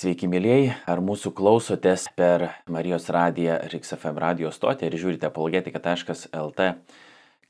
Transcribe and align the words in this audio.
Sveiki, 0.00 0.30
mėlyjei, 0.32 0.70
ar 0.88 1.02
mūsų 1.04 1.34
klausotės 1.36 2.06
per 2.16 2.46
Marijos 2.72 3.10
radiją 3.12 3.58
RixFM 3.68 4.16
radio 4.22 4.48
stotį 4.48 4.86
ir 4.88 4.96
žiūrite 5.02 5.28
apologetika.lt 5.28 6.68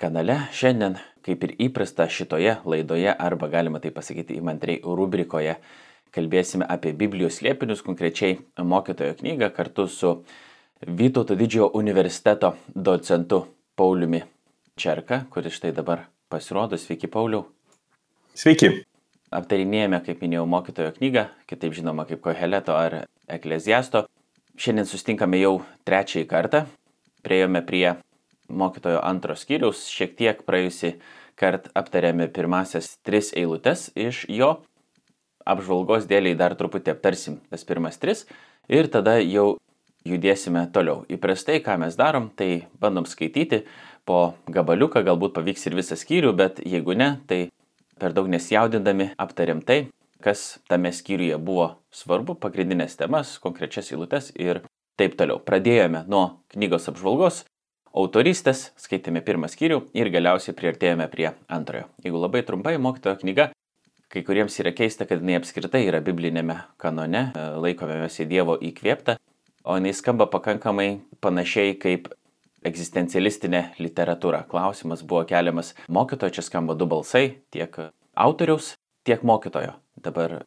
kanale. 0.00 0.37
Šiandien, 0.58 0.96
kaip 1.22 1.46
ir 1.46 1.54
įprasta 1.68 2.08
šitoje 2.10 2.56
laidoje, 2.66 3.12
arba 3.12 3.52
galima 3.54 3.78
tai 3.78 3.94
pasakyti 3.94 4.40
įmantriai 4.40 4.82
rubrikoje, 4.82 5.60
kalbėsime 6.10 6.66
apie 6.66 6.90
Biblijos 6.90 7.38
slėpinius, 7.38 7.86
konkrečiai 7.86 8.40
mokytojo 8.58 9.21
knygą 9.22 9.53
kartu 9.54 9.87
su 9.87 10.17
Vytauto 10.82 11.38
didžiojo 11.38 11.71
universiteto 11.78 12.56
docentu 12.74 13.44
Pauliumi 13.78 14.24
Čerka, 14.74 15.22
kuris 15.30 15.54
štai 15.54 15.76
dabar 15.78 16.09
pasirodo. 16.27 16.74
Sveiki, 16.74 17.06
Pauliau. 17.06 17.46
Sveiki 18.34 18.89
aptarinėjame, 19.34 20.01
kaip 20.05 20.23
minėjau, 20.24 20.46
mokytojo 20.51 20.92
knygą, 20.98 21.28
kitaip 21.51 21.74
žinoma 21.77 22.06
kaip 22.09 22.23
Koheleto 22.24 22.74
ar 22.74 23.05
Ekleziasto. 23.30 24.04
Šiandien 24.60 24.88
sustinkame 24.91 25.38
jau 25.41 25.60
trečiąjį 25.88 26.27
kartą. 26.28 26.64
Priejome 27.24 27.62
prie 27.66 27.95
mokytojo 28.51 29.01
antro 29.06 29.37
skyriaus, 29.38 29.87
šiek 29.92 30.16
tiek 30.18 30.42
praėjusi 30.46 30.96
kart 31.40 31.70
aptarėme 31.78 32.27
pirmasias 32.34 32.96
tris 33.06 33.30
eilutes 33.37 33.88
iš 33.95 34.24
jo. 34.28 34.59
Apžvalgos 35.48 36.09
dėliai 36.10 36.37
dar 36.37 36.56
truputį 36.59 36.92
aptarsim 36.92 37.38
tas 37.48 37.65
pirmas 37.65 37.96
tris 38.02 38.26
ir 38.68 38.90
tada 38.92 39.16
jau 39.23 39.54
judėsime 40.04 40.66
toliau. 40.74 41.04
Įprastai, 41.12 41.60
ką 41.65 41.78
mes 41.80 41.96
darom, 41.96 42.28
tai 42.37 42.66
bandom 42.80 43.06
skaityti 43.09 43.62
po 44.09 44.34
gabaliuką, 44.51 45.04
galbūt 45.06 45.34
pavyks 45.37 45.68
ir 45.68 45.76
visą 45.78 45.96
skyrių, 45.96 46.34
bet 46.37 46.60
jeigu 46.65 46.96
ne, 46.96 47.15
tai 47.28 47.40
per 48.00 48.16
daug 48.16 48.28
nesijaudindami 48.32 49.12
aptarėm 49.20 49.60
tai, 49.66 49.84
kas 50.24 50.59
tame 50.68 50.92
skyriuje 50.92 51.38
buvo 51.40 51.70
svarbu, 51.95 52.36
pagrindinės 52.40 52.98
temas, 53.00 53.36
konkrečias 53.42 53.92
eilutes 53.92 54.32
ir 54.36 54.62
taip 55.00 55.16
toliau. 55.20 55.40
Pradėjome 55.40 56.04
nuo 56.10 56.43
knygos 56.52 56.90
apžvalgos, 56.93 57.45
autoristės, 57.96 58.71
skaitėme 58.80 59.23
pirmą 59.26 59.48
skyrių 59.51 59.80
ir 59.96 60.12
galiausiai 60.12 60.56
priartėjome 60.56 61.09
prie 61.12 61.30
antrojo. 61.48 61.88
Jeigu 62.04 62.21
labai 62.21 62.45
trumpai, 62.46 62.76
mokytojo 62.82 63.16
knyga, 63.23 63.51
kai 64.11 64.23
kuriems 64.27 64.59
yra 64.62 64.75
keista, 64.77 65.06
kad 65.09 65.23
jinai 65.23 65.41
apskritai 65.41 65.83
yra 65.89 66.03
biblinėme 66.05 66.61
kanone, 66.81 67.31
laikome 67.62 67.98
mes 68.03 68.21
į 68.21 68.28
Dievo 68.31 68.56
įkvėptą, 68.71 69.17
o 69.65 69.77
jinai 69.78 69.95
skamba 69.97 70.28
pakankamai 70.31 70.91
panašiai 71.23 71.77
kaip 71.81 72.11
egzistencialistinė 72.66 73.62
literatūra. 73.80 74.44
Klausimas 74.50 75.05
buvo 75.06 75.25
keliamas 75.28 75.75
mokytojo, 75.89 76.36
čia 76.39 76.44
skamba 76.47 76.77
du 76.78 76.89
balsai, 76.91 77.41
tiek 77.55 77.77
autoriaus, 78.14 78.75
tiek 79.06 79.22
mokytojo. 79.27 79.77
Dabar 80.00 80.42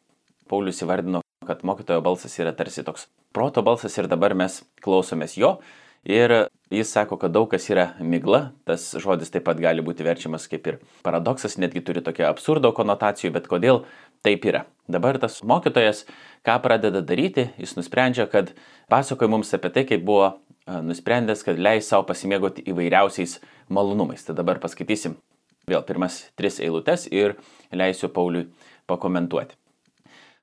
Paulius 0.50 0.82
įvardino, 0.84 1.22
kad 1.46 1.64
mokytojo 1.66 2.02
balsas 2.04 2.36
yra 2.38 2.54
tarsi 2.56 2.84
toks 2.86 3.08
proto 3.34 3.64
balsas 3.66 3.96
ir 3.98 4.10
dabar 4.10 4.36
mes 4.38 4.62
klausomės 4.84 5.38
jo. 5.40 5.56
Ir 6.04 6.50
jis 6.68 6.90
sako, 6.92 7.16
kad 7.16 7.32
daug 7.32 7.48
kas 7.48 7.64
yra 7.72 7.94
migla, 8.04 8.50
tas 8.68 8.90
žodis 9.00 9.32
taip 9.32 9.46
pat 9.46 9.60
gali 9.60 9.80
būti 9.84 10.04
verčiamas 10.04 10.44
kaip 10.52 10.66
ir 10.68 10.78
paradoksas, 11.06 11.56
netgi 11.56 11.80
turi 11.80 12.02
tokią 12.04 12.28
absurdo 12.28 12.74
konotacijų, 12.76 13.32
bet 13.32 13.48
kodėl 13.48 13.86
taip 14.24 14.44
yra. 14.44 14.66
Dabar 14.84 15.16
tas 15.20 15.38
mokytojas, 15.40 16.04
ką 16.44 16.58
pradeda 16.60 17.00
daryti, 17.00 17.46
jis 17.56 17.72
nusprendžia, 17.78 18.28
kad 18.28 18.52
pasakoja 18.92 19.32
mums 19.32 19.54
apie 19.56 19.72
tai, 19.72 19.86
kaip 19.88 20.04
buvo 20.04 20.34
nusprendęs, 20.66 21.44
kad 21.44 21.58
leis 21.60 21.88
savo 21.88 22.06
pasimėgoti 22.08 22.64
įvairiausiais 22.70 23.38
malonumais. 23.68 24.24
Tai 24.24 24.36
dabar 24.38 24.60
paskaitysim 24.62 25.16
vėl 25.68 25.84
pirmas 25.86 26.22
tris 26.38 26.60
eilutes 26.60 27.06
ir 27.12 27.36
leisiu 27.72 28.08
Pauliui 28.12 28.48
pakomentuoti. 28.90 29.56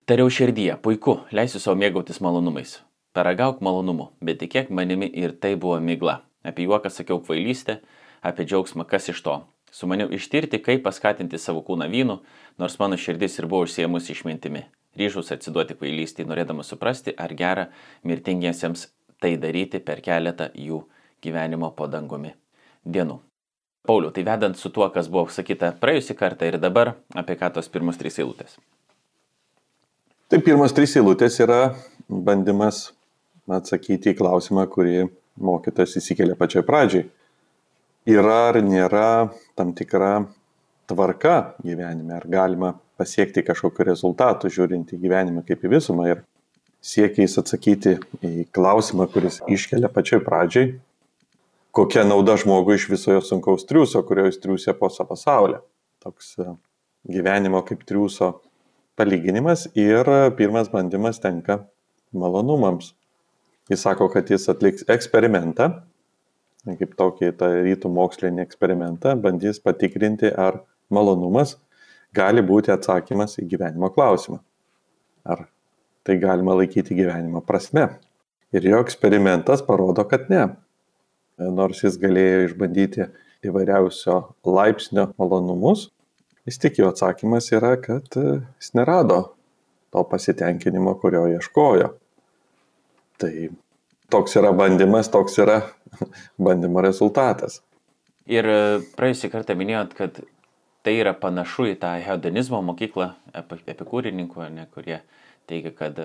Tariau 0.09 0.31
širdyje, 0.33 0.75
puiku, 0.81 1.19
leisiu 1.31 1.61
savo 1.61 1.77
mėgautis 1.79 2.21
malonumais. 2.25 2.79
Paragauk 3.15 3.61
malonumų, 3.63 4.09
bet 4.23 4.39
tikėk 4.41 4.71
manimi 4.73 5.07
ir 5.07 5.33
tai 5.37 5.55
buvo 5.55 5.77
migla. 5.83 6.21
Apie 6.43 6.65
juoką 6.65 6.89
sakiau 6.89 7.19
kvailystę, 7.21 7.81
apie 8.25 8.45
džiaugsmą 8.47 8.87
kas 8.89 9.09
iš 9.11 9.21
to. 9.21 9.35
Su 9.71 9.87
maniu 9.87 10.09
ištirti, 10.11 10.59
kaip 10.59 10.83
paskatinti 10.83 11.39
savo 11.39 11.61
kūną 11.63 11.87
vynu, 11.91 12.17
nors 12.59 12.79
mano 12.79 12.97
širdis 12.99 13.37
ir 13.39 13.47
buvo 13.47 13.67
užsiemusi 13.67 14.15
išmintimi. 14.15 14.65
Ryžus 14.99 15.31
atsiduoti 15.31 15.77
kvailystį, 15.79 16.25
norėdamas 16.27 16.71
suprasti, 16.73 17.13
ar 17.15 17.31
gera 17.39 17.69
mirtingiesiems 18.03 18.89
tai 19.21 19.35
daryti 19.41 19.79
per 19.85 20.01
keletą 20.03 20.49
jų 20.57 20.81
gyvenimo 21.21 21.71
po 21.77 21.87
dangumi 21.87 22.33
dienų. 22.85 23.19
Pauliu, 23.85 24.11
tai 24.13 24.23
vedant 24.25 24.57
su 24.57 24.69
tuo, 24.69 24.85
kas 24.93 25.09
buvo 25.09 25.29
sakyta 25.33 25.71
praėjusį 25.81 26.15
kartą 26.17 26.49
ir 26.49 26.59
dabar, 26.61 26.95
apie 27.17 27.37
ką 27.37 27.49
tos 27.53 27.69
pirmos 27.69 27.97
trys 27.97 28.19
eilutės. 28.21 28.57
Tai 30.29 30.39
pirmos 30.45 30.73
trys 30.73 30.93
eilutės 30.99 31.39
yra 31.41 31.73
bandymas 32.07 32.91
atsakyti 33.51 34.13
į 34.13 34.19
klausimą, 34.19 34.67
kurį 34.71 35.07
mokytas 35.41 35.97
įsikelia 35.97 36.37
pačioj 36.39 36.63
pradžiai. 36.67 37.07
Yra 38.09 38.37
ar 38.49 38.61
nėra 38.65 39.07
tam 39.57 39.73
tikra 39.77 40.13
tvarka 40.89 41.55
gyvenime, 41.65 42.15
ar 42.17 42.25
galima 42.29 42.71
pasiekti 43.01 43.43
kažkokiu 43.45 43.85
rezultatu, 43.87 44.49
žiūrint 44.49 44.93
į 44.93 45.01
gyvenimą 45.01 45.43
kaip 45.47 45.65
į 45.65 45.73
visumą. 45.75 46.07
Ir 46.13 46.23
siekiais 46.81 47.37
atsakyti 47.37 47.97
į 48.25 48.47
klausimą, 48.53 49.07
kuris 49.13 49.39
iškelia 49.49 49.89
pačioj 49.93 50.23
pradžiai, 50.25 50.71
kokia 51.75 52.03
nauda 52.07 52.35
žmogui 52.41 52.77
iš 52.79 52.87
viso 52.91 53.13
jo 53.15 53.21
sunkaus 53.25 53.67
triuso, 53.69 54.01
kurio 54.07 54.25
jis 54.27 54.41
triusė 54.41 54.75
po 54.77 54.89
savo 54.89 55.13
pasaulį. 55.13 55.61
Toks 56.01 56.33
e, 56.41 56.55
gyvenimo 57.13 57.61
kaip 57.67 57.85
triuso 57.87 58.33
palyginimas 58.99 59.67
ir 59.77 60.09
pirmas 60.37 60.71
bandymas 60.73 61.21
tenka 61.21 61.61
malonumams. 62.11 62.91
Jis 63.71 63.85
sako, 63.85 64.09
kad 64.11 64.27
jis 64.29 64.49
atliks 64.51 64.83
eksperimentą, 64.91 65.69
kaip 66.65 66.97
tokį 66.97 67.31
tą 67.39 67.53
rytų 67.61 67.89
mokslinį 67.93 68.43
eksperimentą, 68.43 69.15
bandys 69.21 69.61
patikrinti, 69.63 70.33
ar 70.33 70.63
malonumas 70.91 71.55
gali 72.13 72.43
būti 72.43 72.73
atsakymas 72.73 73.37
į 73.39 73.47
gyvenimo 73.53 73.89
klausimą. 73.93 74.41
Ar 75.23 75.45
tai 76.03 76.17
galima 76.21 76.55
laikyti 76.57 76.97
gyvenimo 76.97 77.43
prasme. 77.45 77.87
Ir 78.51 78.65
jo 78.67 78.81
eksperimentas 78.83 79.63
parodo, 79.63 80.03
kad 80.07 80.27
ne. 80.31 80.47
Nors 81.41 81.83
jis 81.85 81.97
galėjo 82.01 82.47
išbandyti 82.49 83.07
įvairiausio 83.47 84.17
laipsnio 84.45 85.07
malonumus, 85.17 85.87
vis 86.45 86.59
tik 86.61 86.77
jo 86.81 86.91
atsakymas 86.91 87.47
yra, 87.55 87.75
kad 87.81 88.17
e, 88.19 88.41
jis 88.61 88.73
nerado 88.77 89.21
to 89.91 90.03
pasitenkinimo, 90.09 90.93
kurio 91.01 91.23
ieškojo. 91.31 91.89
Tai 93.21 93.33
toks 94.11 94.37
yra 94.39 94.51
bandymas, 94.55 95.09
toks 95.11 95.39
yra 95.41 95.61
bandymo 96.45 96.83
rezultatas. 96.85 97.61
Ir 98.29 98.47
e, 98.47 98.59
praėjusį 98.97 99.31
kartą 99.33 99.57
minėjot, 99.57 99.95
kad 99.97 100.21
tai 100.85 100.97
yra 100.99 101.13
panašu 101.17 101.71
į 101.71 101.79
tą 101.81 101.95
hedonizmo 102.01 102.61
mokyklą 102.71 103.11
epikūrininkų, 103.41 104.45
ne, 104.53 104.67
kurie 104.73 105.01
teigia, 105.51 105.75
kad 105.75 105.99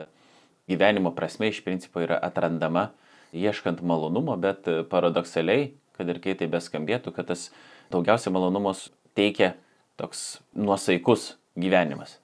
gyvenimo 0.71 1.15
prasme 1.15 1.51
iš 1.53 1.63
principo 1.65 2.03
yra 2.03 2.19
atrandama 2.23 2.91
ieškant 3.37 3.83
malonumo, 3.87 4.37
bet 4.41 4.69
paradoksaliai, 4.91 5.71
kad 5.97 6.11
ir 6.11 6.21
kaip 6.23 6.41
tai 6.43 6.51
beskambėtų, 6.53 7.15
kad 7.17 7.31
tas 7.31 7.49
daugiausia 7.95 8.33
malonumos 8.35 8.89
teikia 9.17 9.55
toks 10.01 10.41
nuosaikus 10.55 11.35
gyvenimas. 11.57 12.19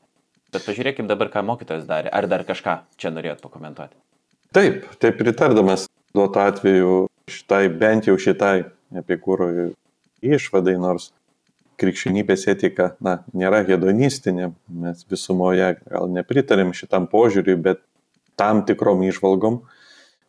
Bet 0.53 0.67
pažiūrėkim 0.67 1.09
dabar, 1.09 1.31
ką 1.33 1.41
mokytojas 1.49 1.87
darė. 1.89 2.11
Ar 2.13 2.29
dar 2.29 2.45
kažką 2.45 2.83
čia 3.01 3.13
norėjot 3.15 3.41
pakomentuoti? 3.41 3.97
Taip, 4.53 4.85
taip 5.01 5.17
pritardamas 5.17 5.87
tuo 6.13 6.27
atveju 6.29 7.07
šitai, 7.33 7.71
bent 7.73 8.11
jau 8.11 8.19
šitai 8.21 8.67
epikūro 9.01 9.49
išvadai, 10.21 10.77
nors 10.77 11.09
krikščionybės 11.83 12.47
etika 12.53 12.93
na, 13.03 13.19
nėra 13.37 13.63
hedonistinė, 13.67 14.53
mes 14.83 15.05
visumoje 15.11 15.75
gal 15.83 16.11
nepritarėm 16.15 16.73
šitam 16.77 17.09
požiūriui, 17.11 17.59
bet 17.67 17.83
tam 18.41 18.63
tikrom 18.69 19.03
išvalgom, 19.07 19.61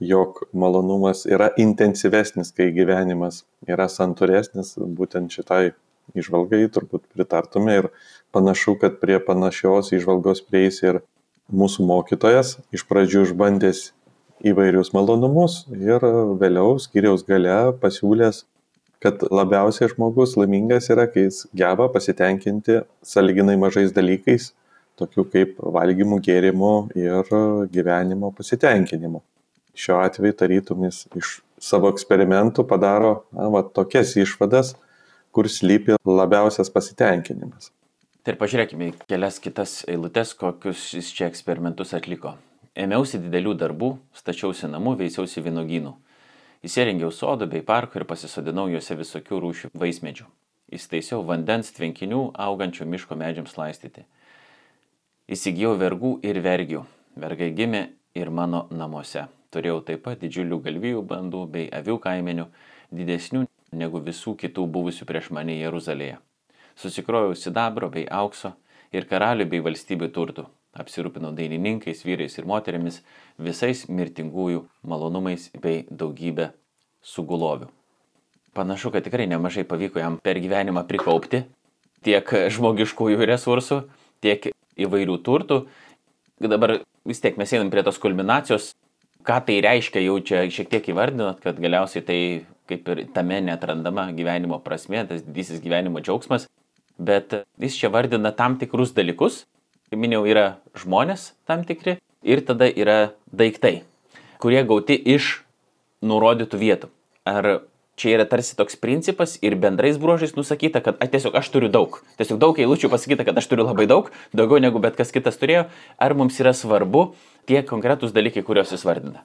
jog 0.03 0.43
malonumas 0.51 1.23
yra 1.29 1.51
intensyvesnis, 1.61 2.51
kai 2.57 2.71
gyvenimas 2.75 3.43
yra 3.69 3.87
santūresnis, 3.91 4.75
būtent 4.97 5.31
šitai 5.31 5.71
išvalgai 6.17 6.65
turbūt 6.73 7.05
pritartume 7.13 7.77
ir 7.79 7.89
panašu, 8.35 8.75
kad 8.81 8.99
prie 8.99 9.19
panašios 9.23 9.93
išvalgos 9.95 10.43
prieis 10.43 10.81
ir 10.83 11.03
mūsų 11.53 11.85
mokytojas, 11.87 12.57
iš 12.75 12.85
pradžių 12.89 13.27
išbandęs 13.29 13.91
įvairius 14.43 14.91
malonumus 14.95 15.63
ir 15.71 16.03
vėliau 16.39 16.75
skiriaus 16.81 17.23
gale 17.27 17.71
pasiūlęs 17.79 18.43
kad 19.03 19.23
labiausiai 19.31 19.91
žmogus 19.91 20.37
laimingas 20.39 20.89
yra, 20.93 21.05
kai 21.11 21.27
jis 21.27 21.43
geba 21.55 21.89
pasitenkinti 21.91 22.79
saliginai 23.05 23.57
mažais 23.59 23.91
dalykais, 23.95 24.51
tokių 24.99 25.25
kaip 25.33 25.59
valgymų, 25.75 26.19
gėrimų 26.23 26.73
ir 26.99 27.35
gyvenimo 27.73 28.31
pasitenkinimu. 28.37 29.23
Šiuo 29.73 29.99
atveju 30.05 30.37
tarytum 30.37 30.85
jis 30.87 31.03
iš 31.17 31.35
savo 31.63 31.89
eksperimentų 31.93 32.65
padaro 32.69 33.13
na, 33.33 33.47
va, 33.53 33.63
tokias 33.63 34.13
išvadas, 34.19 34.75
kur 35.33 35.49
slypi 35.49 35.97
labiausias 36.05 36.69
pasitenkinimas. 36.73 37.71
Tai 38.23 38.35
ir 38.35 38.39
pažiūrėkime 38.39 38.87
į 38.87 38.95
kelias 39.09 39.39
kitas 39.43 39.81
eilutes, 39.89 40.31
kokius 40.39 40.91
jis 40.95 41.09
čia 41.15 41.27
eksperimentus 41.27 41.91
atliko. 41.97 42.37
Ėmiausi 42.79 43.19
didelių 43.21 43.57
darbų, 43.59 43.89
stačiausi 44.17 44.69
namų, 44.71 44.95
veisiausi 45.01 45.43
vynogynų. 45.43 45.91
Įsirengiau 46.63 47.11
sodų 47.11 47.49
bei 47.51 47.59
parkų 47.67 47.99
ir 47.99 48.05
pasisodinau 48.07 48.69
juose 48.71 48.95
visokių 48.95 49.39
rūšių 49.43 49.69
vaismedžių. 49.75 50.29
Įstaisiau 50.71 51.25
vandens 51.27 51.73
tvenkinių 51.75 52.21
augančių 52.39 52.87
miško 52.87 53.17
medžiams 53.19 53.57
laistyti. 53.59 54.05
Įsigijau 55.27 55.73
vergų 55.81 56.13
ir 56.23 56.39
vergių. 56.45 56.85
Vergai 57.19 57.51
gimė 57.57 57.83
ir 58.15 58.31
mano 58.31 58.63
namuose. 58.71 59.25
Turėjau 59.51 59.81
taip 59.89 60.05
pat 60.07 60.23
didžiulių 60.23 60.61
galvijų 60.63 61.03
bandų 61.11 61.43
bei 61.51 61.67
avių 61.67 61.99
kaimenių, 62.07 62.47
didesnių 62.95 63.43
negu 63.75 63.99
visų 64.07 64.37
kitų 64.39 64.63
buvusių 64.63 65.05
prieš 65.09 65.33
mane 65.35 65.59
Jeruzalėje. 65.59 66.17
Susikrojau 66.79 67.35
sidabro 67.35 67.91
bei 67.91 68.07
aukso 68.07 68.55
ir 68.95 69.05
karalių 69.11 69.51
bei 69.51 69.61
valstybių 69.67 70.13
turtų. 70.15 70.47
Apsirūpinau 70.73 71.35
dainininkais, 71.37 72.01
vyrais 72.01 72.33
ir 72.39 72.47
moterimis, 72.49 73.03
visais 73.37 73.85
mirtingųjų 73.85 74.63
malonumais 74.89 75.51
bei 75.61 75.83
daugybę 75.89 76.49
sugulovių. 77.05 77.67
Panašu, 78.57 78.89
kad 78.93 79.05
tikrai 79.05 79.27
nemažai 79.29 79.65
pavyko 79.69 80.01
jam 80.01 80.17
per 80.21 80.39
gyvenimą 80.41 80.85
prikaupti 80.89 81.43
tiek 82.03 82.33
žmogiškųjų 82.53 83.27
resursų, 83.29 83.83
tiek 84.23 84.49
įvairių 84.79 85.19
turtų. 85.25 85.59
Dabar 86.41 86.79
vis 87.07 87.21
tiek 87.23 87.37
mes 87.39 87.53
einam 87.53 87.69
prie 87.73 87.83
tos 87.85 87.99
kulminacijos, 88.01 88.71
ką 89.23 89.39
tai 89.47 89.59
reiškia, 89.63 90.03
jau 90.03 90.17
čia 90.25 90.43
šiek 90.51 90.71
tiek 90.73 90.89
įvardinot, 90.91 91.39
kad 91.43 91.61
galiausiai 91.61 92.03
tai 92.05 92.19
kaip 92.69 92.87
ir 92.89 93.05
tame 93.15 93.39
netrandama 93.43 94.09
gyvenimo 94.15 94.59
prasme, 94.63 95.03
tas 95.07 95.23
didysis 95.23 95.61
gyvenimo 95.63 96.01
džiaugsmas, 96.03 96.47
bet 96.97 97.43
jis 97.61 97.77
čia 97.79 97.91
vardina 97.93 98.31
tam 98.35 98.57
tikrus 98.59 98.93
dalykus, 98.95 99.43
kaip 99.91 99.99
minėjau, 99.99 100.23
yra 100.29 100.45
žmonės 100.77 101.31
tam 101.49 101.65
tikri 101.67 101.97
ir 102.23 102.43
tada 102.47 102.69
yra 102.69 103.13
daiktai, 103.33 103.83
kurie 104.41 104.63
gauti 104.67 104.95
iš 104.95 105.41
nurodytų 106.03 106.59
vietų. 106.59 106.89
Ar 107.27 107.63
čia 107.95 108.15
yra 108.17 108.25
tarsi 108.27 108.55
toks 108.57 108.75
principas 108.79 109.35
ir 109.45 109.55
bendrais 109.59 109.99
bruožais 110.01 110.35
nusakyta, 110.35 110.81
kad 110.83 110.97
a, 110.99 111.07
tiesiog 111.07 111.35
aš 111.37 111.49
turiu 111.53 111.69
daug. 111.71 111.99
Tiesiog 112.19 112.39
daug 112.41 112.59
eilučių 112.59 112.89
pasakyta, 112.91 113.25
kad 113.27 113.37
aš 113.37 113.47
turiu 113.51 113.67
labai 113.67 113.85
daug, 113.89 114.09
daugiau 114.35 114.61
negu 114.63 114.81
bet 114.83 114.97
kas 114.99 115.13
kitas 115.13 115.37
turėjo. 115.41 115.67
Ar 116.01 116.17
mums 116.17 116.39
yra 116.41 116.55
svarbu 116.57 117.11
tie 117.49 117.61
konkretūs 117.67 118.15
dalykai, 118.15 118.43
kuriuos 118.45 118.73
jis 118.73 118.85
vardina? 118.87 119.23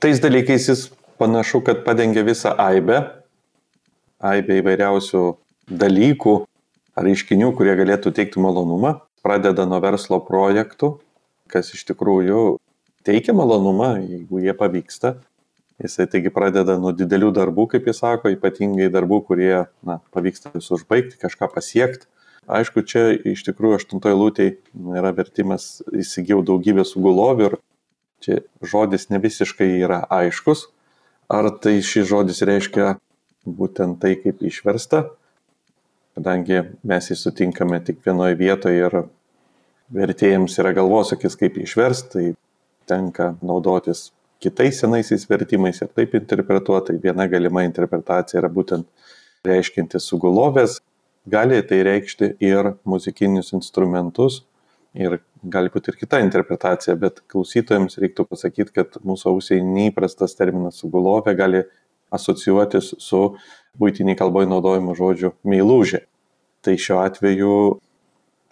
Tais 0.00 0.20
dalykais 0.20 0.68
jis 0.68 0.88
panašu, 1.20 1.62
kad 1.64 1.84
padengia 1.84 2.24
visą 2.26 2.54
aibę, 2.56 3.02
aibę 4.24 4.60
įvairiausių 4.60 5.24
dalykų 5.70 6.34
ar 6.96 7.06
reiškinių, 7.06 7.52
kurie 7.56 7.76
galėtų 7.78 8.12
teikti 8.16 8.42
malonumą. 8.42 8.98
Pradeda 9.24 9.66
nuo 9.68 9.80
verslo 9.82 10.20
projektų, 10.24 10.94
kas 11.50 11.74
iš 11.76 11.84
tikrųjų 11.90 12.44
teikia 13.04 13.34
malonumą, 13.36 13.96
jeigu 14.00 14.40
jie 14.40 14.54
pavyksta. 14.56 15.18
Jisai 15.80 16.04
taigi 16.12 16.28
pradeda 16.32 16.76
nuo 16.80 16.92
didelių 16.92 17.30
darbų, 17.36 17.66
kaip 17.72 17.86
jis 17.88 18.02
sako, 18.02 18.32
ypatingai 18.34 18.90
darbų, 18.92 19.22
kurie 19.28 19.54
na, 19.86 20.00
pavyksta 20.12 20.52
vis 20.52 20.68
užbaigti, 20.76 21.16
kažką 21.20 21.48
pasiekti. 21.54 22.08
Aišku, 22.50 22.82
čia 22.88 23.12
iš 23.14 23.44
tikrųjų 23.46 23.78
aštuntoje 23.78 24.16
lūtėje 24.16 24.56
yra 24.98 25.12
vertimas 25.16 25.80
įsigijau 25.92 26.40
daugybę 26.44 26.84
sugulovių 26.88 27.48
ir 27.48 27.56
čia 28.24 28.40
žodis 28.60 29.08
ne 29.12 29.20
visiškai 29.22 29.68
yra 29.80 30.02
aiškus. 30.12 30.66
Ar 31.30 31.48
tai 31.62 31.78
šis 31.86 32.08
žodis 32.10 32.42
reiškia 32.44 32.96
būtent 33.46 34.00
tai, 34.02 34.16
kaip 34.20 34.42
išversta, 34.44 35.06
kadangi 36.20 36.60
mes 36.84 37.08
jį 37.08 37.16
sutinkame 37.16 37.80
tik 37.80 38.02
vienoje 38.04 38.36
vietoje 38.36 38.84
ir 38.84 38.96
vertėjams 39.90 40.58
yra 40.60 40.74
galvosakis, 40.76 41.36
kaip 41.40 41.56
išversti, 41.56 42.10
tai 42.12 42.24
tenka 42.90 43.34
naudotis 43.40 44.10
kitais 44.40 44.82
senaisiais 44.82 45.24
vertimais 45.30 45.80
ir 45.80 45.88
taip 45.96 46.14
interpretuota. 46.18 46.92
Viena 46.92 47.26
galima 47.28 47.64
interpretacija 47.64 48.40
yra 48.42 48.52
būtent 48.52 48.86
reiškinti 49.48 50.00
sugulovės, 50.00 50.78
gali 51.24 51.60
tai 51.64 51.80
reikšti 51.88 52.34
ir 52.44 52.74
muzikinius 52.84 53.54
instrumentus 53.56 54.42
ir 54.92 55.20
gali 55.40 55.72
būti 55.72 55.92
ir 55.92 55.98
kita 56.02 56.20
interpretacija, 56.20 56.96
bet 57.00 57.22
klausytojams 57.32 57.96
reiktų 58.02 58.28
pasakyti, 58.28 58.74
kad 58.76 59.00
mūsų 59.06 59.32
ausiai 59.32 59.64
neįprastas 59.64 60.36
terminas 60.36 60.82
sugulovė 60.82 61.36
gali 61.38 61.64
asocijuotis 62.12 62.94
su 63.00 63.22
būtiniai 63.80 64.18
kalboje 64.18 64.50
naudojimu 64.50 64.96
žodžiu 64.98 65.32
meilužė. 65.46 66.04
Tai 66.60 66.74
šiuo 66.76 66.98
atveju 67.00 67.52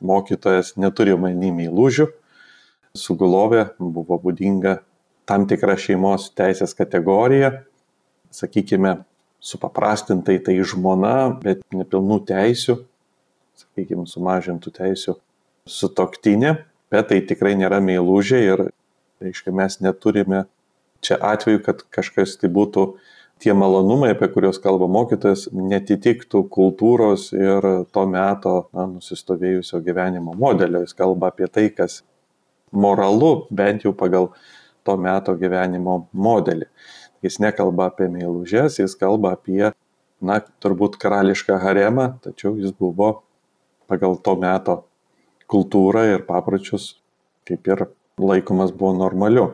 mokytojas 0.08 0.76
neturi 0.80 1.12
omeny 1.12 1.50
meilužių, 1.52 2.06
sugulovė 2.96 3.64
buvo 3.78 4.16
būdinga 4.22 4.78
tam 5.28 5.44
tikra 5.50 5.76
šeimos 5.76 6.30
teisės 6.38 6.72
kategorija, 6.78 7.52
sakykime, 8.32 9.02
supaprastintai 9.44 10.38
tai 10.44 10.56
žmona, 10.66 11.28
bet 11.42 11.60
nepilnų 11.74 12.22
teisių, 12.28 12.78
sakykime, 13.58 14.06
sumažintų 14.08 14.72
teisių 14.78 15.18
sutoktinė, 15.68 16.54
bet 16.90 17.10
tai 17.12 17.20
tikrai 17.28 17.54
nėra 17.60 17.82
meilužė 17.84 18.40
ir, 18.46 18.64
reiškia, 19.22 19.52
mes 19.54 19.78
neturime 19.84 20.46
čia 21.04 21.18
atveju, 21.22 21.62
kad 21.66 21.84
kažkas 21.94 22.38
tai 22.40 22.50
būtų 22.54 22.88
tie 23.42 23.54
malonumai, 23.54 24.12
apie 24.14 24.28
kuriuos 24.32 24.60
kalba 24.62 24.88
mokytojas, 24.90 25.46
netitiktų 25.54 26.44
kultūros 26.52 27.30
ir 27.36 27.64
to 27.94 28.04
meto 28.10 28.54
na, 28.76 28.86
nusistovėjusio 28.90 29.80
gyvenimo 29.86 30.34
modelio. 30.38 30.82
Jis 30.84 30.96
kalba 30.98 31.32
apie 31.32 31.48
tai, 31.52 31.68
kas 31.74 32.02
moralu, 32.72 33.46
bent 33.50 33.86
jau 33.86 33.94
pagal 33.96 34.30
to 34.86 34.96
meto 35.00 35.34
gyvenimo 35.38 36.00
modelį. 36.12 36.68
Jis 37.24 37.40
nekalba 37.42 37.88
apie 37.92 38.10
meilužės, 38.12 38.78
jis 38.82 38.94
kalba 38.98 39.34
apie, 39.38 39.72
na, 40.20 40.40
turbūt 40.62 40.98
karališką 41.02 41.58
haremą, 41.62 42.12
tačiau 42.24 42.54
jis 42.58 42.74
buvo 42.74 43.22
pagal 43.90 44.18
to 44.22 44.36
meto 44.38 44.82
kultūrą 45.48 46.04
ir 46.12 46.26
papročius 46.28 46.96
kaip 47.48 47.70
ir 47.72 47.86
laikomas 48.20 48.74
buvo 48.76 48.92
normaliu. 48.98 49.48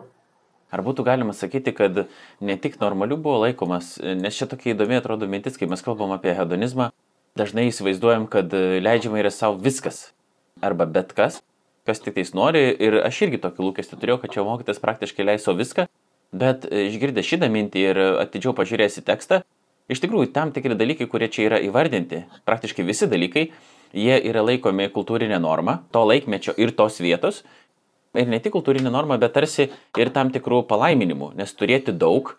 Ar 0.74 0.82
būtų 0.82 1.04
galima 1.06 1.30
sakyti, 1.36 1.70
kad 1.76 2.04
ne 2.42 2.56
tik 2.58 2.80
normaliu 2.80 3.14
buvo 3.20 3.44
laikomas, 3.44 3.94
nes 4.02 4.34
čia 4.34 4.48
tokia 4.50 4.72
įdomi 4.74 4.98
atrodo 4.98 5.28
mintis, 5.30 5.54
kai 5.60 5.68
mes 5.70 5.84
kalbam 5.86 6.10
apie 6.16 6.34
hedonizmą, 6.34 6.88
dažnai 7.38 7.68
įsivaizduojam, 7.70 8.26
kad 8.30 8.50
leidžiama 8.54 9.20
yra 9.22 9.30
savo 9.30 9.60
viskas. 9.62 10.08
Arba 10.64 10.86
bet 10.90 11.12
kas, 11.14 11.40
kas 11.86 12.02
tik 12.02 12.16
tais 12.16 12.32
nori. 12.34 12.64
Ir 12.82 12.98
aš 13.04 13.24
irgi 13.26 13.42
tokį 13.42 13.68
lūkestį 13.68 14.00
turėjau, 14.00 14.18
kad 14.22 14.34
čia 14.34 14.46
mokytas 14.46 14.82
praktiškai 14.82 15.26
leiso 15.28 15.54
viską, 15.54 15.86
bet 16.34 16.66
išgirdę 16.66 17.22
šitą 17.22 17.50
mintį 17.52 17.86
ir 17.92 18.00
atidžiau 18.24 18.54
pažiūrėjęs 18.58 18.98
į 19.02 19.06
tekstą, 19.06 19.42
iš 19.92 20.02
tikrųjų 20.02 20.32
tam 20.34 20.50
tikri 20.54 20.74
dalykai, 20.78 21.06
kurie 21.10 21.30
čia 21.30 21.46
yra 21.50 21.60
įvardinti, 21.62 22.24
praktiškai 22.48 22.86
visi 22.86 23.08
dalykai, 23.10 23.44
jie 23.94 24.16
yra 24.30 24.42
laikomi 24.42 24.88
kultūrinė 24.94 25.38
norma, 25.42 25.82
to 25.94 26.02
laikmečio 26.06 26.56
ir 26.58 26.74
tos 26.74 26.98
vietos. 27.02 27.44
Ir 28.14 28.30
ne 28.30 28.38
tik 28.42 28.54
kultūrinė 28.54 28.92
norma, 28.94 29.18
bet 29.18 29.34
tarsi 29.34 29.68
ir 29.98 30.10
tam 30.14 30.30
tikrų 30.34 30.64
palaiminimų, 30.70 31.32
nes 31.38 31.54
turėti 31.58 31.94
daug 31.94 32.34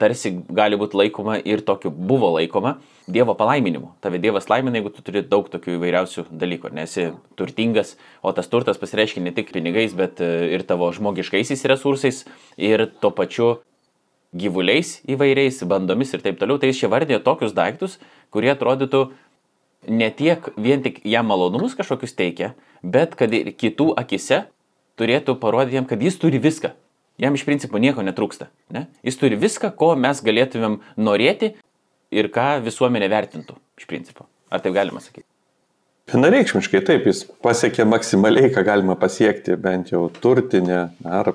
tarsi 0.00 0.32
gali 0.50 0.76
būti 0.78 0.98
laikoma 0.98 1.38
ir 1.38 1.62
tokiu 1.64 1.92
buvo 1.94 2.32
laikoma 2.34 2.78
Dievo 3.04 3.34
palaiminimu. 3.36 3.90
Tave 4.00 4.18
Dievas 4.18 4.48
laimina, 4.48 4.78
jeigu 4.78 4.90
tu 4.94 5.02
turi 5.04 5.20
daug 5.28 5.48
tokių 5.52 5.74
įvairiausių 5.76 6.24
dalykų, 6.40 6.70
nesi 6.72 7.10
turtingas, 7.36 7.98
o 8.24 8.32
tas 8.32 8.48
turtas 8.48 8.80
pasireiškia 8.80 9.20
ne 9.20 9.32
tik 9.36 9.52
pinigais, 9.52 9.92
bet 9.92 10.22
e, 10.24 10.30
ir 10.56 10.64
tavo 10.64 10.88
žmogiškaisiais 10.96 11.66
resursais 11.68 12.22
ir 12.56 12.86
tuo 13.02 13.12
pačiu 13.12 13.50
gyvuliais 14.32 14.96
įvairiais, 15.04 15.60
bandomis 15.68 16.16
ir 16.16 16.24
taip 16.24 16.40
toliau. 16.40 16.56
Tai 16.58 16.72
jis 16.72 16.80
čia 16.80 16.90
vardė 16.90 17.20
tokius 17.20 17.52
daiktus, 17.54 17.98
kurie 18.32 18.50
atrodytų 18.54 19.04
ne 19.92 20.08
tiek 20.16 20.48
vien 20.56 20.80
tik 20.82 21.02
jam 21.04 21.28
malonumus 21.28 21.76
kažkokius 21.76 22.16
teikia, 22.16 22.54
bet 22.80 23.14
kad 23.20 23.36
ir 23.36 23.52
kitų 23.52 23.92
akise 24.00 24.46
turėtų 25.00 25.36
parodyti 25.42 25.78
jam, 25.78 25.86
kad 25.88 26.02
jis 26.02 26.18
turi 26.20 26.40
viską. 26.42 26.72
Jam 27.20 27.36
iš 27.36 27.44
principo 27.46 27.78
nieko 27.78 28.02
netrūksta. 28.02 28.48
Ne? 28.74 28.88
Jis 29.06 29.18
turi 29.20 29.38
viską, 29.38 29.70
ko 29.78 29.92
mes 29.98 30.22
galėtumėm 30.24 30.80
norėti 30.98 31.52
ir 32.14 32.30
ką 32.34 32.58
visuomenė 32.64 33.10
vertintų 33.12 33.56
iš 33.78 33.86
principo. 33.90 34.26
Ar 34.50 34.62
taip 34.62 34.74
galima 34.74 35.02
sakyti? 35.02 35.26
Vienareikšmiškai 36.10 36.82
taip, 36.84 37.06
jis 37.08 37.22
pasiekė 37.42 37.86
maksimaliai, 37.88 38.50
ką 38.52 38.64
galima 38.66 38.96
pasiekti, 39.00 39.54
bent 39.56 39.94
jau 39.94 40.02
turtinė 40.20 40.82
ar 41.06 41.32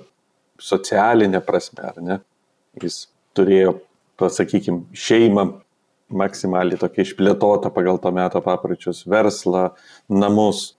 socialinė 0.62 1.42
prasme, 1.46 1.88
ar 1.90 1.98
ne. 2.06 2.20
Jis 2.84 3.08
turėjo, 3.38 3.80
pasakykime, 4.20 4.84
šeimą 4.94 5.48
maksimaliai 6.22 6.78
tokia 6.80 7.06
išplėtota 7.06 7.72
pagal 7.74 7.98
to 8.04 8.12
meto 8.14 8.42
papročius, 8.46 9.02
verslą, 9.10 9.70
namus, 10.12 10.76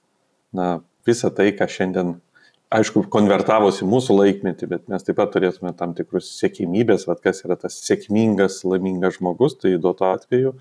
na, 0.54 0.78
visą 1.06 1.32
tai, 1.34 1.50
ką 1.56 1.66
šiandien 1.70 2.14
aišku, 2.74 3.04
konvertavosi 3.12 3.86
mūsų 3.88 4.16
laikmetį, 4.18 4.68
bet 4.70 4.86
mes 4.90 5.04
taip 5.06 5.18
pat 5.18 5.32
turėtume 5.34 5.72
tam 5.78 5.94
tikrus 5.98 6.30
sėkmybės, 6.38 7.06
vad 7.10 7.22
kas 7.24 7.42
yra 7.46 7.58
tas 7.58 7.80
sėkmingas, 7.84 8.62
laimingas 8.68 9.18
žmogus, 9.18 9.58
tai 9.58 9.76
duoto 9.78 10.08
atveju 10.10 10.54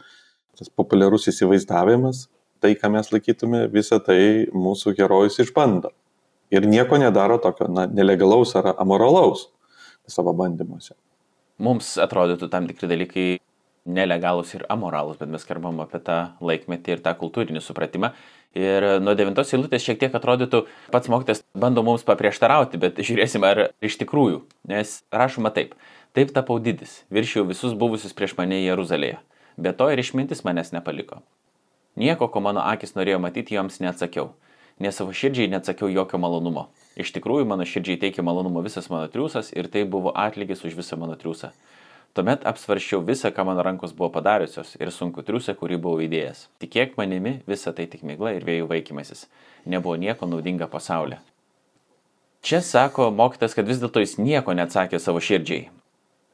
tas 0.60 0.72
populiarus 0.76 1.30
įsivaizdavimas, 1.32 2.26
tai, 2.60 2.74
ką 2.76 2.90
mes 2.92 3.14
laikytume, 3.14 3.64
visą 3.72 4.02
tai 4.04 4.50
mūsų 4.52 4.98
herojus 4.98 5.40
išbando. 5.46 5.94
ir 6.50 6.66
nieko 6.66 6.98
nedaro 6.98 7.38
tokio 7.38 7.68
na, 7.70 7.86
nelegalaus 7.86 8.56
ar 8.58 8.74
amoralaus 8.82 9.48
savo 10.10 10.34
bandymuose. 10.34 10.96
Mums 11.62 11.94
atrodytų 12.02 12.50
tam 12.50 12.66
tikri 12.66 12.90
dalykai 12.90 13.28
nelegalus 13.86 14.54
ir 14.56 14.66
amoralus, 14.72 15.20
bet 15.20 15.30
mes 15.30 15.46
kalbam 15.46 15.80
apie 15.84 16.02
tą 16.04 16.18
laikmetį 16.42 16.96
ir 16.96 17.04
tą 17.06 17.14
kultūrinį 17.20 17.62
supratimą. 17.64 18.14
Ir 18.58 18.86
nuo 19.04 19.14
devintos 19.14 19.52
eilutės 19.54 19.84
šiek 19.86 20.00
tiek 20.02 20.16
atrodytų, 20.18 20.64
pats 20.94 21.12
mokytas 21.12 21.44
bando 21.54 21.84
mums 21.86 22.06
paprieštarauti, 22.08 22.82
bet 22.82 23.02
žiūrėsim 23.08 23.46
ar 23.46 23.68
iš 23.86 24.00
tikrųjų. 24.02 24.42
Nes 24.72 25.00
rašoma 25.14 25.54
taip. 25.54 25.76
Taip 26.18 26.34
tapau 26.34 26.58
didis, 26.58 27.04
viršiau 27.14 27.46
visus 27.46 27.76
buvusius 27.78 28.16
prieš 28.18 28.34
mane 28.40 28.64
Jeruzalėje. 28.64 29.20
Be 29.62 29.76
to 29.78 29.92
ir 29.94 30.02
išmintis 30.02 30.42
manęs 30.48 30.74
nepaliko. 30.74 31.22
Nieko, 32.00 32.30
ko 32.32 32.42
mano 32.42 32.64
akis 32.66 32.96
norėjo 32.98 33.20
matyti, 33.22 33.58
joms 33.60 33.78
neatsakiau 33.84 34.32
nes 34.80 34.96
savo 34.96 35.14
širdžiai 35.14 35.52
neatsakiau 35.52 35.92
jokio 35.92 36.20
malonumo. 36.22 36.70
Iš 37.00 37.12
tikrųjų, 37.16 37.48
mano 37.48 37.68
širdžiai 37.68 38.00
teikė 38.00 38.24
malonumo 38.26 38.64
visas 38.64 38.88
mano 38.92 39.10
triūsas 39.12 39.52
ir 39.56 39.68
tai 39.72 39.84
buvo 39.84 40.14
atlygis 40.16 40.64
už 40.68 40.78
visą 40.80 40.98
mano 41.00 41.18
triūsą. 41.20 41.52
Tuomet 42.18 42.46
apsvaršiau 42.50 43.04
visą, 43.06 43.30
ką 43.30 43.46
mano 43.46 43.64
rankos 43.64 43.94
buvo 43.94 44.10
padariusios 44.16 44.74
ir 44.82 44.90
sunku 44.92 45.22
triūsą, 45.26 45.54
kurį 45.60 45.78
buvau 45.82 46.02
įdėjęs. 46.06 46.48
Tikėk 46.62 46.96
manimi, 46.98 47.40
visa 47.48 47.74
tai 47.76 47.86
tik 47.92 48.02
migla 48.08 48.34
ir 48.34 48.48
vėjų 48.48 48.70
vaikymasis. 48.72 49.28
Nebuvo 49.70 49.94
nieko 50.02 50.26
naudinga 50.30 50.68
pasaulyje. 50.72 51.20
Čia 52.42 52.64
sako 52.66 53.10
mokytas, 53.12 53.54
kad 53.54 53.68
vis 53.68 53.82
dėlto 53.82 54.02
jis 54.02 54.18
nieko 54.18 54.56
neatsakė 54.56 54.98
savo 55.00 55.22
širdžiai. 55.22 55.68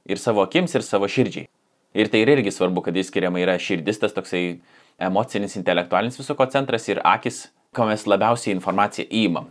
Ir 0.05 0.21
savo 0.21 0.45
akims, 0.45 0.75
ir 0.77 0.85
savo 0.85 1.09
širdžiai. 1.09 1.49
Ir 1.95 2.11
tai 2.13 2.21
irgi 2.23 2.53
svarbu, 2.53 2.83
kad 2.85 2.95
jis 2.95 3.09
skiriama 3.09 3.41
yra 3.41 3.57
širdis, 3.59 3.99
tas 3.99 4.13
toksai 4.15 4.59
emocinis, 5.01 5.57
intelektualinis 5.59 6.19
viso 6.19 6.35
ko 6.37 6.47
centras 6.51 6.87
ir 6.91 7.01
akis 7.03 7.47
ko 7.75 7.87
mes 7.89 8.05
labiausiai 8.07 8.55
informaciją 8.55 9.09
įimam, 9.11 9.49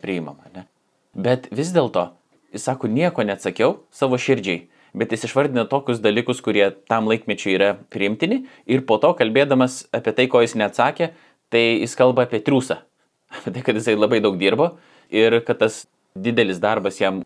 priimam. 0.00 0.38
Ne? 0.54 0.64
Bet 1.12 1.50
vis 1.52 1.72
dėlto, 1.74 2.08
jis 2.54 2.64
sako, 2.68 2.88
nieko 2.88 3.26
neatsakiau 3.26 3.80
savo 3.92 4.18
širdžiai, 4.20 4.64
bet 4.96 5.12
jis 5.12 5.26
išvardina 5.28 5.66
tokius 5.68 6.00
dalykus, 6.04 6.40
kurie 6.44 6.70
tam 6.90 7.08
laikmečiui 7.10 7.54
yra 7.58 7.72
priimtini 7.92 8.44
ir 8.66 8.84
po 8.88 8.98
to 9.02 9.12
kalbėdamas 9.18 9.84
apie 9.96 10.14
tai, 10.16 10.28
ko 10.32 10.40
jis 10.44 10.56
neatsakė, 10.56 11.10
tai 11.52 11.64
jis 11.82 11.96
kalba 11.98 12.26
apie 12.26 12.40
triūsą. 12.44 12.80
Apie 13.36 13.50
tai, 13.50 13.62
kad 13.66 13.74
jisai 13.74 13.96
labai 13.98 14.20
daug 14.22 14.36
dirbo 14.38 14.76
ir 15.10 15.40
kad 15.44 15.58
tas 15.58 15.80
didelis 16.14 16.60
darbas 16.62 17.00
jam 17.00 17.24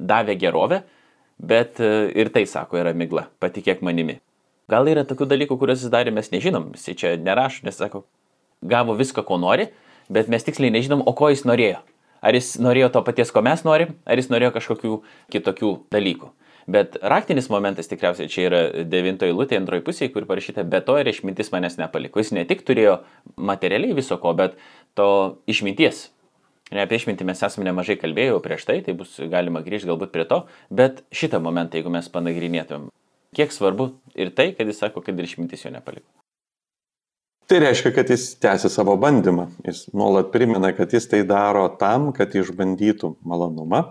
davė 0.00 0.34
gerovę, 0.40 0.78
bet 1.36 1.80
e, 1.80 1.90
ir 2.16 2.30
tai, 2.32 2.46
sako, 2.48 2.78
yra 2.80 2.94
migla, 2.96 3.26
patikėk 3.42 3.82
manimi. 3.84 4.16
Gal 4.72 4.88
yra 4.88 5.04
tokių 5.04 5.28
dalykų, 5.28 5.58
kuriuos 5.60 5.84
jis 5.84 5.92
darė, 5.92 6.14
mes 6.14 6.32
nežinom, 6.32 6.70
jis 6.72 6.96
čia 6.98 7.14
nerašo, 7.20 7.66
nes 7.66 7.76
sako, 7.76 8.06
gavo 8.64 8.96
viską, 8.96 9.26
ko 9.28 9.36
nori, 9.42 9.68
bet 10.12 10.30
mes 10.32 10.46
tiksliai 10.46 10.72
nežinom, 10.72 11.04
o 11.04 11.12
ko 11.18 11.28
jis 11.32 11.44
norėjo. 11.48 11.82
Ar 12.22 12.38
jis 12.38 12.54
norėjo 12.62 12.92
to 12.94 13.02
paties, 13.04 13.32
ko 13.34 13.42
mes 13.44 13.64
norim, 13.66 13.96
ar 14.06 14.20
jis 14.20 14.30
norėjo 14.32 14.54
kažkokių 14.56 14.98
kitokių 15.34 15.72
dalykų. 15.92 16.32
Bet 16.70 16.96
raktinis 17.02 17.48
momentas 17.50 17.90
tikriausiai 17.90 18.30
čia 18.30 18.46
yra 18.46 18.62
devintoji 18.86 19.34
lūtė 19.34 19.58
antroji 19.58 19.84
pusėje, 19.86 20.12
kur 20.14 20.26
parašyta, 20.28 20.64
be 20.68 20.80
to 20.84 20.96
ir 21.00 21.10
išmintis 21.10 21.50
manęs 21.54 21.78
nepaliko. 21.80 22.22
Jis 22.22 22.32
ne 22.36 22.44
tik 22.48 22.62
turėjo 22.66 23.00
materialiai 23.36 23.96
viso 23.98 24.18
ko, 24.22 24.34
bet 24.38 24.54
to 24.98 25.08
išminties. 25.50 26.08
Ne 26.72 26.86
apie 26.86 26.96
išmintį 26.96 27.26
mes 27.28 27.42
esame 27.44 27.66
nemažai 27.68 27.98
kalbėję 28.00 28.38
prieš 28.44 28.64
tai, 28.68 28.78
tai 28.86 28.94
bus 28.96 29.18
galima 29.32 29.60
grįžti 29.64 29.90
galbūt 29.90 30.12
prie 30.14 30.24
to, 30.28 30.44
bet 30.72 31.02
šitą 31.12 31.42
momentą, 31.44 31.76
jeigu 31.76 31.92
mes 31.92 32.08
panagrinėtumėm, 32.08 32.88
kiek 33.36 33.52
svarbu 33.52 33.90
ir 34.16 34.32
tai, 34.32 34.52
kad 34.56 34.70
jis 34.70 34.80
sako, 34.80 35.04
kad 35.04 35.18
ir 35.18 35.28
išmintis 35.28 35.66
jo 35.66 35.74
nepaliko. 35.74 36.08
Tai 37.50 37.58
reiškia, 37.60 37.90
kad 37.92 38.08
jis 38.08 38.30
tęsia 38.40 38.70
savo 38.72 38.94
bandymą. 38.96 39.50
Jis 39.66 39.84
nuolat 39.92 40.30
primena, 40.32 40.70
kad 40.72 40.94
jis 40.94 41.04
tai 41.10 41.20
daro 41.28 41.66
tam, 41.76 42.08
kad 42.16 42.32
išbandytų 42.32 43.18
malonumą 43.28 43.82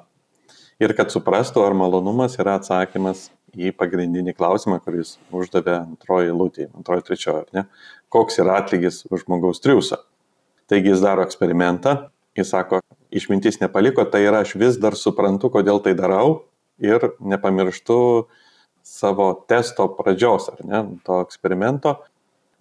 ir 0.82 0.96
kad 0.98 1.14
suprastų, 1.14 1.64
ar 1.66 1.76
malonumas 1.78 2.38
yra 2.42 2.58
atsakymas 2.60 3.30
į 3.56 3.74
pagrindinį 3.78 4.34
klausimą, 4.38 4.80
kuris 4.84 5.18
uždavė 5.36 5.76
antroji 5.82 6.34
lūtė, 6.34 6.70
antroji 6.78 7.06
trečioji, 7.08 7.50
ne? 7.58 7.66
koks 8.12 8.40
yra 8.42 8.58
atlygis 8.62 9.04
už 9.12 9.26
žmogaus 9.26 9.62
triusą. 9.64 10.02
Taigi 10.72 10.94
jis 10.94 11.04
daro 11.04 11.24
eksperimentą, 11.28 11.98
jis 12.38 12.52
sako, 12.54 12.80
išmintis 13.12 13.60
nepaliko, 13.62 14.06
tai 14.08 14.24
yra 14.26 14.44
aš 14.46 14.56
vis 14.60 14.80
dar 14.80 14.96
suprantu, 15.00 15.52
kodėl 15.52 15.84
tai 15.84 15.94
darau 16.00 16.46
ir 16.82 17.12
nepamirštu 17.20 17.98
savo 18.88 19.34
testo 19.52 19.86
pradžios, 19.98 20.48
ar 20.52 20.64
ne, 20.66 20.86
to 21.06 21.20
eksperimento 21.22 22.00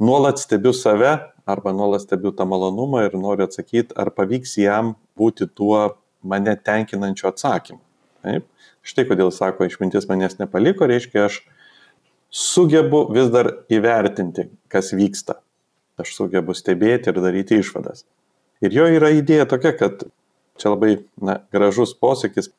nuolat 0.00 0.38
stebiu 0.38 0.72
save 0.72 1.18
arba 1.46 1.72
nuolat 1.72 2.02
stebiu 2.02 2.32
tą 2.32 2.46
malonumą 2.48 3.04
ir 3.04 3.16
noriu 3.20 3.44
atsakyti, 3.44 3.94
ar 3.96 4.10
pavyks 4.16 4.56
jam 4.60 4.94
būti 5.18 5.48
tuo 5.54 5.80
mane 6.22 6.56
tenkinančiu 6.56 7.28
atsakymu. 7.30 7.80
Taip? 8.26 8.46
Štai 8.86 9.06
kodėl 9.08 9.32
sako, 9.32 9.66
išmintis 9.68 10.08
manęs 10.10 10.38
nepaliko, 10.40 10.88
reiškia, 10.88 11.26
aš 11.28 11.40
sugebu 12.30 13.06
vis 13.14 13.30
dar 13.32 13.52
įvertinti, 13.72 14.48
kas 14.72 14.92
vyksta. 14.96 15.40
Aš 16.00 16.14
sugebu 16.16 16.54
stebėti 16.56 17.12
ir 17.12 17.20
daryti 17.20 17.60
išvadas. 17.60 18.06
Ir 18.64 18.76
jo 18.76 18.86
yra 18.88 19.10
idėja 19.16 19.46
tokia, 19.48 19.72
kad 19.76 20.04
čia 20.60 20.72
labai 20.72 20.94
na, 21.20 21.40
gražus 21.52 21.92
posakis, 21.96 22.50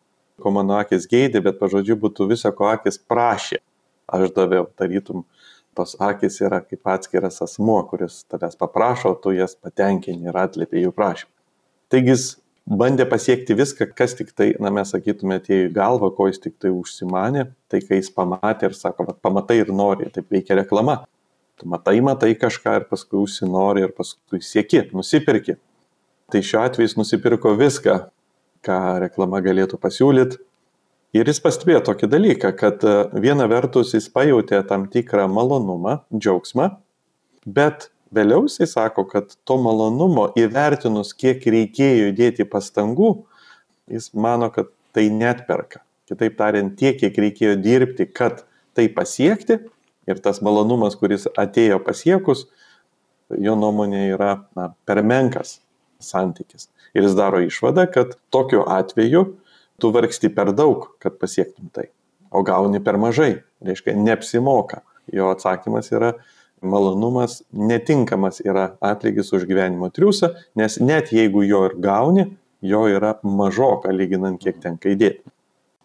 ko 0.41 0.53
mano 0.53 0.77
akis 0.82 1.06
geidė, 1.10 1.44
bet 1.46 1.60
pažodžiu 1.62 1.98
būtų 2.01 2.30
viso, 2.32 2.50
ko 2.58 2.72
akis 2.72 2.98
prašė. 3.10 3.62
Aš 4.12 4.34
daviau, 4.36 4.65
tarytum, 4.77 5.24
tos 5.77 5.94
akis 6.01 6.41
yra 6.44 6.60
kaip 6.65 6.89
atskiras 6.89 7.39
asmuo, 7.46 7.80
kuris 7.88 8.24
tavęs 8.32 8.58
paprašo, 8.60 9.13
tu 9.24 9.36
jas 9.38 9.56
patenkini 9.56 10.30
ir 10.30 10.38
atlėpi 10.41 10.84
jų 10.84 10.94
prašymą. 10.98 11.32
Taigi 11.91 12.13
jis 12.13 12.25
bandė 12.68 13.08
pasiekti 13.10 13.56
viską, 13.58 13.89
kas 13.98 14.15
tik 14.18 14.34
tai, 14.38 14.51
na 14.62 14.72
mes 14.74 14.91
sakytume, 14.94 15.39
atėjo 15.39 15.70
į 15.70 15.74
galvą, 15.75 16.12
ko 16.18 16.27
jis 16.30 16.41
tik 16.44 16.58
tai 16.62 16.74
užsimanė, 16.75 17.48
tai 17.72 17.82
kai 17.86 18.01
jis 18.01 18.12
pamatė 18.15 18.70
ir 18.70 18.77
sako, 18.77 19.08
va, 19.10 19.18
pamatai 19.18 19.62
ir 19.63 19.74
nori, 19.75 20.12
taip 20.13 20.30
veikia 20.32 20.60
reklama. 20.62 21.01
Tu 21.60 21.68
matai, 21.70 21.98
matai 22.06 22.32
kažką 22.38 22.77
ir 22.80 22.88
paskui 22.89 23.22
užsinori 23.22 23.86
ir 23.86 23.96
paskui 23.98 24.41
sieki, 24.46 24.88
nusipirki. 24.98 25.58
Tai 26.32 26.41
šiuo 26.48 26.63
atveju 26.63 26.88
jis 26.88 26.98
nusipirko 26.98 27.53
viską, 27.60 27.98
ką 28.65 28.80
reklama 29.03 29.41
galėtų 29.44 29.77
pasiūlyti, 29.82 30.39
Ir 31.12 31.27
jis 31.27 31.41
pastebėjo 31.44 31.82
tokį 31.89 32.08
dalyką, 32.08 32.53
kad 32.56 32.84
e, 32.88 32.91
viena 33.20 33.44
vertus 33.51 33.89
jis 33.91 34.06
pajutė 34.15 34.62
tam 34.68 34.86
tikrą 34.91 35.25
malonumą, 35.27 35.98
džiaugsmą, 36.15 36.70
bet 37.44 37.89
vėliau 38.15 38.46
jisai 38.48 38.68
sako, 38.70 39.06
kad 39.10 39.36
to 39.48 39.58
malonumo 39.62 40.30
įvertinus, 40.39 41.13
kiek 41.18 41.44
reikėjo 41.44 42.12
įdėti 42.12 42.48
pastangų, 42.50 43.13
jis 43.91 44.12
mano, 44.13 44.51
kad 44.53 44.72
tai 44.96 45.08
net 45.13 45.46
perka. 45.48 45.84
Kitaip 46.12 46.36
tariant, 46.39 46.74
tiek, 46.77 46.98
kiek 47.00 47.15
reikėjo 47.15 47.56
dirbti, 47.63 48.08
kad 48.12 48.44
tai 48.75 48.88
pasiekti 48.91 49.62
ir 50.10 50.20
tas 50.24 50.41
malonumas, 50.44 50.98
kuris 51.00 51.27
atėjo 51.39 51.80
pasiekus, 51.86 52.48
jo 53.39 53.56
nuomonė 53.56 54.10
yra 54.12 54.34
na, 54.58 54.72
per 54.86 55.03
menkas 55.08 55.60
santykis. 56.03 56.68
Ir 56.98 57.06
jis 57.06 57.15
daro 57.15 57.39
išvadą, 57.46 57.86
kad 57.94 58.18
tokiu 58.34 58.65
atveju 58.68 59.24
tu 59.82 59.91
vargsti 59.96 60.32
per 60.36 60.51
daug, 60.56 60.89
kad 61.01 61.15
pasiektum 61.22 61.72
tai, 61.74 61.88
o 62.30 62.44
gauni 62.46 62.82
per 62.84 63.00
mažai, 63.01 63.34
reiškia, 63.65 63.96
neapsimoka. 63.98 64.82
Jo 65.12 65.32
atsakymas 65.34 65.89
yra, 65.96 66.13
malonumas 66.62 67.41
netinkamas 67.51 68.41
yra 68.46 68.75
atlygis 68.82 69.34
už 69.34 69.48
gyvenimo 69.50 69.89
triusą, 69.94 70.32
nes 70.56 70.77
net 70.80 71.12
jeigu 71.13 71.44
jo 71.44 71.65
ir 71.70 71.75
gauni, 71.82 72.27
jo 72.62 72.86
yra 72.89 73.18
mažoka 73.24 73.91
lyginant, 73.94 74.41
kiek 74.41 74.62
tenka 74.62 74.94
įdėti. 74.94 75.25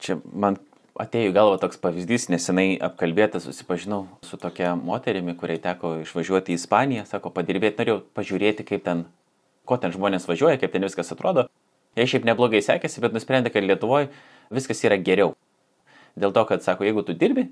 Čia 0.03 0.19
man 0.37 0.59
atėjo 1.01 1.33
į 1.33 1.37
galvą 1.37 1.59
toks 1.61 1.81
pavyzdys, 1.81 2.29
nesenai 2.33 2.77
apkalbėtas, 2.85 3.47
susipažinau 3.49 4.05
su 4.25 4.39
tokia 4.41 4.75
moterimi, 4.77 5.37
kuriai 5.37 5.61
teko 5.63 5.97
išvažiuoti 6.05 6.55
į 6.55 6.61
Ispaniją, 6.61 7.07
sako, 7.09 7.33
padirbėti 7.33 7.81
norėjau 7.83 8.03
pažiūrėti, 8.17 8.67
kaip 8.69 8.85
ten, 8.85 9.05
ko 9.69 9.81
ten 9.81 9.93
žmonės 9.97 10.29
važiuoja, 10.29 10.61
kaip 10.61 10.77
ten 10.77 10.85
viskas 10.85 11.13
atrodo. 11.13 11.49
Jie 11.97 12.05
šiaip 12.13 12.29
neblogai 12.29 12.61
sekėsi, 12.65 13.01
bet 13.01 13.17
nusprendė, 13.17 13.53
kad 13.53 13.65
Lietuvoje 13.65 14.11
viskas 14.53 14.83
yra 14.85 14.99
geriau. 15.01 15.33
Dėl 16.17 16.33
to, 16.33 16.45
kad 16.49 16.65
sako, 16.65 16.85
jeigu 16.85 17.05
tu 17.05 17.17
dirbi, 17.17 17.49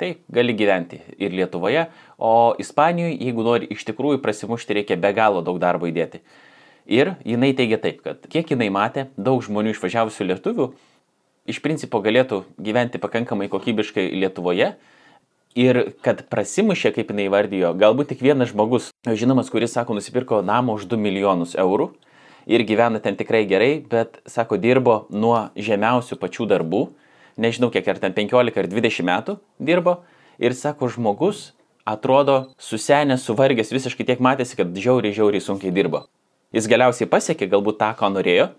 tai 0.00 0.14
gali 0.32 0.54
gyventi 0.56 1.00
ir 1.18 1.34
Lietuvoje, 1.34 1.88
o 2.18 2.54
Ispanijoje, 2.62 3.18
jeigu 3.20 3.44
nori 3.46 3.68
iš 3.74 3.84
tikrųjų 3.90 4.22
prasimušti, 4.22 4.78
reikia 4.80 4.96
be 5.00 5.12
galo 5.16 5.42
daug 5.44 5.60
darbo 5.62 5.90
įdėti. 5.90 6.22
Ir 6.90 7.14
jinai 7.26 7.52
teigia 7.54 7.78
taip, 7.78 8.00
kad 8.02 8.24
kiek 8.30 8.54
jinai 8.54 8.70
matė, 8.74 9.06
daug 9.16 9.44
žmonių 9.44 9.76
išvažiavusių 9.76 10.32
lietuvių 10.32 10.72
iš 11.48 11.58
principo 11.62 12.00
galėtų 12.02 12.42
gyventi 12.62 13.00
pakankamai 13.02 13.48
kokybiškai 13.50 14.10
Lietuvoje 14.14 14.72
ir 15.58 15.80
kad 16.04 16.24
prasimušė, 16.32 16.94
kaip 16.96 17.10
jinai 17.12 17.28
vardijo, 17.32 17.72
galbūt 17.76 18.12
tik 18.12 18.22
vienas 18.24 18.52
žmogus, 18.52 18.90
žinomas, 19.06 19.50
kuris, 19.52 19.74
sako, 19.74 19.96
nusipirko 19.98 20.40
namą 20.46 20.78
už 20.78 20.86
2 20.90 21.00
milijonus 21.02 21.56
eurų 21.58 21.90
ir 22.46 22.64
gyvena 22.66 23.02
ten 23.02 23.18
tikrai 23.18 23.44
gerai, 23.50 23.74
bet, 23.82 24.22
sako, 24.26 24.58
dirbo 24.58 25.04
nuo 25.10 25.50
žemiausių 25.58 26.18
pačių 26.22 26.48
darbų, 26.54 26.86
nežinau 27.40 27.70
kiek 27.72 27.88
ar 27.88 28.00
ten 28.02 28.14
15 28.16 28.58
ar 28.58 28.68
20 28.70 29.06
metų 29.08 29.38
dirbo, 29.60 30.00
ir, 30.42 30.54
sako, 30.56 30.88
žmogus 30.92 31.52
atrodo 31.86 32.52
susenęs, 32.62 33.24
suvargęs, 33.26 33.72
visiškai 33.74 34.06
tiek 34.06 34.20
matėsi, 34.22 34.56
kad 34.58 34.70
žiauriai, 34.70 35.14
žiauriai 35.16 35.42
sunkiai 35.42 35.74
dirbo. 35.74 36.04
Jis 36.54 36.68
galiausiai 36.70 37.08
pasiekė 37.10 37.48
galbūt 37.50 37.80
tą, 37.80 37.90
ką 37.98 38.12
norėjo, 38.12 38.50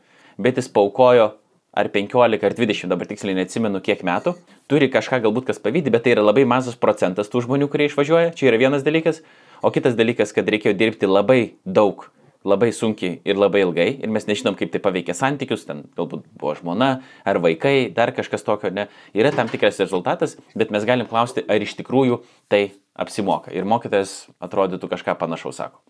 bet 0.42 0.60
jis 0.60 0.68
paukojo 0.74 1.32
ar 1.74 1.90
15 1.94 2.44
ar 2.46 2.56
20, 2.58 2.90
dabar 2.92 3.10
tiksliai 3.10 3.38
neatsimenu 3.38 3.82
kiek 3.86 4.04
metų, 4.06 4.36
turi 4.70 4.90
kažką 4.94 5.22
galbūt 5.24 5.48
kas 5.50 5.62
pavydį, 5.62 5.94
bet 5.94 6.06
tai 6.06 6.14
yra 6.18 6.26
labai 6.26 6.44
mažas 6.50 6.76
procentas 6.78 7.32
tų 7.32 7.46
žmonių, 7.48 7.70
kurie 7.72 7.88
išvažiuoja, 7.90 8.34
čia 8.38 8.52
yra 8.52 8.60
vienas 8.62 8.86
dalykas, 8.86 9.24
o 9.64 9.72
kitas 9.74 9.98
dalykas, 9.98 10.36
kad 10.36 10.50
reikėjo 10.50 10.76
dirbti 10.78 11.10
labai 11.10 11.40
daug, 11.66 12.06
labai 12.48 12.72
sunkiai 12.76 13.20
ir 13.26 13.40
labai 13.40 13.64
ilgai 13.64 13.88
ir 14.04 14.12
mes 14.12 14.28
nežinom, 14.28 14.58
kaip 14.60 14.72
tai 14.74 14.82
paveikia 14.84 15.16
santykius, 15.18 15.66
ten 15.68 15.84
galbūt 15.98 16.26
buvo 16.40 16.54
žmona 16.60 16.90
ar 17.26 17.40
vaikai, 17.44 17.90
dar 17.96 18.14
kažkas 18.16 18.46
tokio, 18.46 18.72
ne, 18.74 18.88
yra 19.16 19.32
tam 19.36 19.52
tikras 19.52 19.80
rezultatas, 19.82 20.38
bet 20.56 20.74
mes 20.74 20.86
galim 20.88 21.10
klausti, 21.10 21.46
ar 21.48 21.64
iš 21.64 21.78
tikrųjų 21.80 22.22
tai 22.52 22.66
apsimoka. 23.00 23.54
Ir 23.56 23.68
mokytojas 23.70 24.28
atrodytų 24.44 24.92
kažką 24.92 25.18
panašaus 25.20 25.62
sako. 25.62 25.82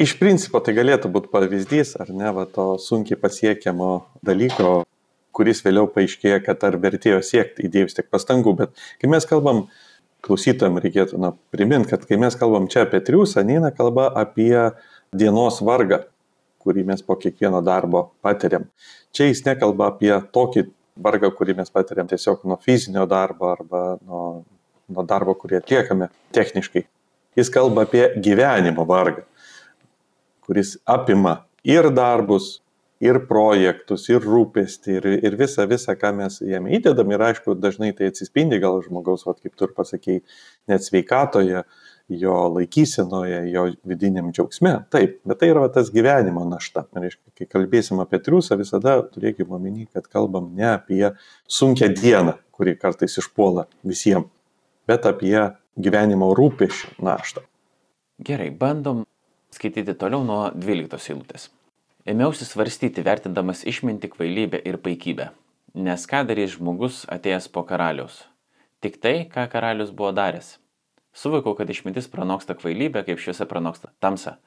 Iš 0.00 0.14
principo 0.16 0.62
tai 0.64 0.72
galėtų 0.78 1.10
būti 1.12 1.28
pavyzdys, 1.32 1.92
ar 2.00 2.08
ne, 2.14 2.30
va, 2.32 2.46
to 2.48 2.72
sunkiai 2.80 3.18
pasiekiamo 3.20 3.90
dalyko, 4.24 4.86
kuris 5.36 5.60
vėliau 5.64 5.90
paaiškėja, 5.92 6.40
kad 6.46 6.64
ar 6.64 6.78
vertėjo 6.80 7.20
siekti 7.26 7.66
įdėjus 7.68 7.98
tiek 7.98 8.08
pastangų, 8.08 8.54
bet 8.62 8.84
kai 9.02 9.10
mes 9.12 9.28
kalbam, 9.28 9.66
klausytojams 10.24 10.82
reikėtų 10.84 11.20
na, 11.20 11.34
priminti, 11.52 11.90
kad 11.92 12.06
kai 12.08 12.18
mes 12.20 12.36
kalbam 12.36 12.68
čia 12.72 12.84
apie 12.86 13.00
triusą, 13.04 13.44
neina 13.46 13.70
kalba 13.72 14.08
apie 14.20 14.52
dienos 15.16 15.60
vargą, 15.64 16.02
kurį 16.60 16.84
mes 16.92 17.02
po 17.02 17.16
kiekvieno 17.20 17.62
darbo 17.64 18.10
patiriam. 18.22 18.68
Čia 19.16 19.30
jis 19.30 19.44
nekalba 19.46 19.90
apie 19.94 20.12
tokį 20.34 20.68
vargą, 21.00 21.32
kurį 21.34 21.56
mes 21.58 21.72
patiriam 21.72 22.08
tiesiog 22.10 22.44
nuo 22.44 22.60
fizinio 22.62 23.06
darbo 23.10 23.50
arba 23.50 23.82
nuo, 24.04 24.44
nuo 24.88 25.06
darbo, 25.08 25.34
kurį 25.34 25.60
atliekame 25.60 26.10
techniškai. 26.36 26.84
Jis 27.38 27.50
kalba 27.54 27.86
apie 27.86 28.08
gyvenimo 28.22 28.84
vargą 28.86 29.24
kuris 30.50 30.78
apima 30.84 31.44
ir 31.62 31.86
darbus, 31.94 32.56
ir 33.00 33.20
projektus, 33.28 34.08
ir 34.10 34.24
rūpestį, 34.26 34.96
ir, 34.98 35.04
ir 35.28 35.36
visą, 35.38 35.62
visą, 35.70 35.94
ką 35.96 36.10
mes 36.18 36.40
jame 36.42 36.72
įdedam. 36.74 37.12
Ir 37.14 37.22
aišku, 37.28 37.54
dažnai 37.54 37.92
tai 37.94 38.08
atsispindi 38.10 38.58
gal 38.60 38.80
žmogaus, 38.82 39.22
vat, 39.28 39.38
kaip 39.38 39.54
tu 39.54 39.68
ir 39.68 39.76
pasakėjai, 39.76 40.24
net 40.72 40.84
sveikatoje, 40.84 41.62
jo 42.10 42.36
laikysenoje, 42.54 43.42
jo 43.52 43.66
vidiniam 43.86 44.32
džiaugsme. 44.32 44.74
Taip, 44.92 45.18
bet 45.24 45.40
tai 45.42 45.50
yra 45.52 45.66
tas 45.72 45.92
gyvenimo 45.94 46.44
našta. 46.48 46.86
Reiškia, 46.96 47.34
kai 47.38 47.48
kalbėsim 47.50 48.02
apie 48.02 48.20
triusą, 48.24 48.58
visada 48.60 48.98
turėkime 49.14 49.56
omeny, 49.58 49.86
kad 49.92 50.08
kalbam 50.10 50.50
ne 50.56 50.72
apie 50.74 51.04
sunkę 51.48 51.92
dieną, 51.94 52.38
kuri 52.56 52.74
kartais 52.80 53.18
išpuola 53.22 53.68
visiems, 53.86 54.28
bet 54.90 55.06
apie 55.08 55.36
gyvenimo 55.80 56.32
rūpešių 56.36 56.98
naštą. 57.06 57.46
Gerai, 58.20 58.50
bandom 58.52 59.06
Skaityti 59.50 59.96
toliau 59.98 60.22
nuo 60.22 60.42
12 60.54 61.10
eilutės. 61.10 61.48
Ėmiausi 62.08 62.46
svarstyti, 62.46 63.02
vertindamas 63.02 63.64
išminti 63.66 64.08
kvailybę 64.12 64.60
ir 64.66 64.78
paikybę. 64.78 65.30
Nes 65.74 66.06
ką 66.10 66.22
darys 66.28 66.54
žmogus 66.54 67.02
atėjęs 67.10 67.48
po 67.50 67.64
karaliaus? 67.66 68.22
Tik 68.80 69.00
tai, 69.02 69.14
ką 69.26 69.48
karalius 69.50 69.90
buvo 69.90 70.12
daręs. 70.14 70.54
Suvokau, 71.20 71.52
kad 71.52 71.68
išmintis 71.68 72.06
pranoksta 72.08 72.54
kvailybę, 72.56 73.02
kaip 73.04 73.20
šviesa 73.20 73.44
pranoksta 73.44 73.90
tamsą. 74.00 74.38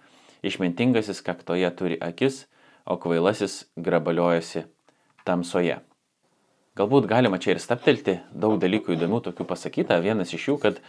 Išmintingasis 0.42 1.22
kaktoje 1.22 1.70
turi 1.78 2.00
akis, 2.02 2.48
o 2.90 2.98
kvailasis 2.98 3.68
grabaliojasi 3.78 4.66
tamsoje. 5.28 5.78
Galbūt 6.74 7.06
galima 7.06 7.38
čia 7.38 7.54
ir 7.54 7.62
staptelti, 7.62 8.18
daug 8.34 8.58
dalykų 8.58 8.96
įdomių 8.96 9.22
tokių 9.28 9.46
pasakyta. 9.52 10.00
Vienas 10.02 10.34
iš 10.34 10.48
jų, 10.50 10.58
kad 10.66 10.82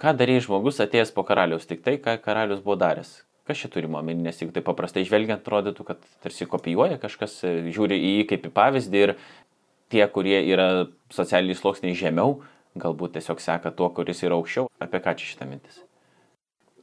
ką 0.00 0.16
darys 0.16 0.46
žmogus 0.48 0.80
atėjęs 0.80 1.12
po 1.12 1.26
karaliaus, 1.28 1.68
tik 1.68 1.84
tai, 1.84 1.98
ką 2.00 2.16
karalius 2.24 2.64
buvo 2.64 2.78
daręs. 2.80 3.12
Kas 3.46 3.60
čia 3.60 3.68
turima 3.70 4.00
omeny, 4.00 4.24
nes 4.24 4.40
jeigu 4.40 4.56
tai 4.56 4.64
paprastai 4.64 5.04
žvelgiant, 5.04 5.44
atrodytų, 5.44 5.84
kad 5.86 6.00
tarsi 6.24 6.48
kopijuoja 6.48 6.96
kažkas, 7.02 7.42
žiūri 7.44 8.00
į 8.00 8.14
jį 8.14 8.28
kaip 8.32 8.48
į 8.48 8.56
pavyzdį 8.56 9.04
ir 9.04 9.14
tie, 9.92 10.02
kurie 10.10 10.40
yra 10.48 10.86
socialiniai 11.14 11.60
sluoksniai 11.60 11.94
žemiau, 11.94 12.40
galbūt 12.80 13.16
tiesiog 13.16 13.42
seka 13.42 13.72
tuo, 13.76 13.90
kuris 13.96 14.22
yra 14.26 14.38
aukščiau. 14.38 14.70
Apie 14.82 15.02
ką 15.04 15.16
čia 15.18 15.32
šitą 15.32 15.48
mintis? 15.50 15.82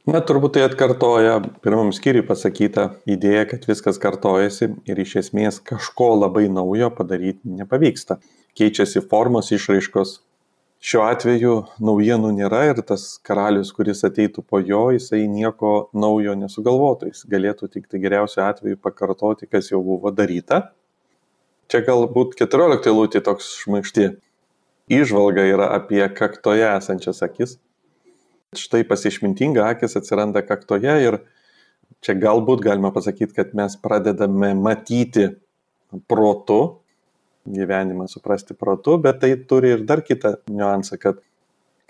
Na, 0.04 0.20
turbūt 0.20 0.58
tai 0.58 0.66
atkartoja 0.66 1.38
pirmam 1.64 1.88
skyriui 1.96 2.26
pasakytą 2.28 2.90
idėją, 3.08 3.46
kad 3.54 3.62
viskas 3.64 3.96
kartojasi 4.02 4.66
ir 4.84 4.98
iš 5.00 5.14
esmės 5.22 5.62
kažko 5.64 6.10
labai 6.18 6.44
naujo 6.52 6.90
padaryti 6.92 7.48
nepavyksta. 7.60 8.18
Keičiasi 8.58 9.00
formos 9.08 9.48
išraiškos, 9.56 10.18
šiuo 10.84 11.06
atveju 11.08 11.54
naujienų 11.88 12.34
nėra 12.36 12.60
ir 12.74 12.82
tas 12.84 13.06
karalius, 13.24 13.72
kuris 13.72 14.04
ateitų 14.04 14.44
po 14.44 14.60
jo, 14.60 14.82
jisai 14.92 15.22
nieko 15.24 15.72
naujo 15.96 16.36
nesugalvotų. 16.36 17.08
Jis 17.14 17.24
galėtų 17.32 17.70
tik 17.72 17.88
tai 17.88 18.02
geriausiu 18.04 18.44
atveju 18.44 18.82
pakartoti, 18.84 19.48
kas 19.48 19.72
jau 19.72 19.80
buvo 19.86 20.12
daryta. 20.12 20.66
Čia 21.72 21.80
galbūt 21.88 22.36
14 22.44 22.92
lūtė 22.92 23.24
toks 23.24 23.54
šmaišti. 23.62 24.10
Įžvalga 24.92 25.46
yra 25.48 25.70
apie 25.78 26.02
kaktoje 26.12 26.66
esančias 26.68 27.22
akis. 27.24 27.56
Štai 28.54 28.84
pasišmintinga 28.86 29.64
akis 29.72 29.96
atsiranda 29.98 30.44
kaktoje 30.44 30.94
ir 31.06 31.18
čia 32.04 32.14
galbūt 32.20 32.62
galima 32.64 32.92
pasakyti, 32.94 33.34
kad 33.34 33.54
mes 33.56 33.76
pradedame 33.80 34.52
matyti 34.54 35.30
protu 36.10 36.84
gyvenimą 37.44 38.08
suprasti 38.08 38.54
protu, 38.54 38.98
bet 38.98 39.20
tai 39.20 39.36
turi 39.36 39.74
ir 39.74 39.84
dar 39.84 40.02
kitą 40.02 40.36
niuansą, 40.48 40.98
kad 40.98 41.20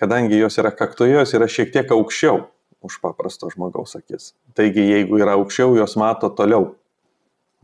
kadangi 0.01 0.39
jos 0.39 0.59
yra 0.59 0.73
kaktoje, 0.75 1.15
jos 1.15 1.35
yra 1.39 1.49
šiek 1.51 1.73
tiek 1.73 1.91
aukščiau 1.95 2.43
už 2.85 2.99
paprasto 3.01 3.49
žmogaus 3.53 3.95
akis. 3.97 4.33
Taigi, 4.59 4.83
jeigu 4.83 5.21
yra 5.23 5.39
aukščiau, 5.39 5.77
jos 5.79 5.97
mato 5.97 6.29
toliau. 6.29 6.75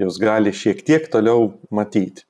Jos 0.01 0.17
gali 0.23 0.53
šiek 0.55 0.81
tiek 0.87 1.11
toliau 1.13 1.51
matyti. 1.71 2.25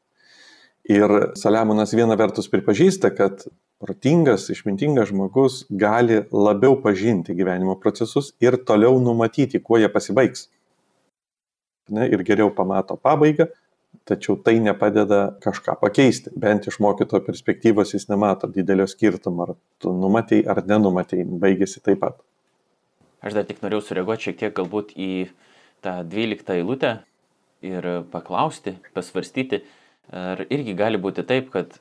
Ir 0.89 1.33
Saliamonas 1.37 1.93
viena 1.93 2.17
vertus 2.17 2.49
pripažįsta, 2.51 3.11
kad 3.15 3.45
protingas, 3.81 4.49
išmintingas 4.53 5.11
žmogus 5.11 5.65
gali 5.71 6.23
labiau 6.33 6.77
pažinti 6.83 7.35
gyvenimo 7.37 7.77
procesus 7.81 8.33
ir 8.41 8.59
toliau 8.67 9.01
numatyti, 9.01 9.61
kuo 9.61 9.81
jie 9.81 9.89
pasibaigs. 9.93 10.49
Ne, 11.91 12.07
ir 12.07 12.23
geriau 12.25 12.53
pamato 12.55 12.97
pabaigą, 12.97 13.49
tačiau 14.07 14.37
tai 14.39 14.59
nepadeda 14.63 15.21
kažką 15.43 15.77
pakeisti. 15.81 16.33
Bent 16.39 16.69
iš 16.71 16.79
mokytojo 16.83 17.25
perspektyvos 17.27 17.95
jis 17.97 18.07
nemato 18.11 18.49
didelio 18.51 18.87
skirtumo, 18.89 19.49
ar 19.49 19.57
tu 19.83 19.93
numatei 19.97 20.45
ar 20.47 20.63
nenumatei, 20.67 21.25
baigėsi 21.25 21.83
taip 21.83 22.03
pat. 22.05 22.21
Aš 23.21 23.37
dar 23.37 23.45
tik 23.49 23.61
norėjau 23.65 23.83
sureaguoti 23.85 24.31
šiek 24.31 24.39
tiek 24.41 24.55
galbūt 24.57 24.95
į 24.97 25.11
tą 25.85 26.01
12 26.09 26.55
eilutę 26.57 26.95
ir 27.67 27.89
paklausti, 28.13 28.77
pasvarstyti, 28.97 29.65
ar 30.11 30.45
irgi 30.51 30.75
gali 30.79 31.01
būti 31.01 31.25
taip, 31.27 31.51
kad 31.55 31.79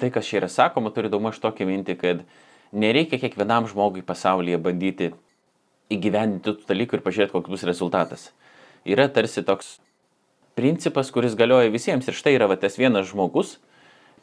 tai, 0.00 0.10
kas 0.10 0.26
čia 0.26 0.40
yra 0.40 0.50
sakoma, 0.50 0.92
turi 0.94 1.10
daugmaž 1.12 1.38
tokią 1.42 1.66
mintį, 1.68 1.96
kad 2.00 2.24
nereikia 2.72 3.20
kiekvienam 3.20 3.68
žmogui 3.70 4.02
pasaulyje 4.06 4.58
bandyti 4.62 5.12
įgyvendinti 5.90 6.54
tų 6.54 6.68
dalykų 6.68 6.98
ir 6.98 7.04
pažiūrėti, 7.04 7.34
koks 7.34 7.50
bus 7.50 7.66
rezultatas. 7.66 8.30
Yra 8.88 9.08
tarsi 9.12 9.42
toks 9.46 9.78
principas, 10.58 11.10
kuris 11.12 11.36
galioja 11.38 11.70
visiems. 11.72 12.08
Ir 12.08 12.16
štai 12.16 12.36
yra 12.38 12.48
va, 12.50 12.56
tas 12.60 12.78
vienas 12.80 13.10
žmogus, 13.10 13.58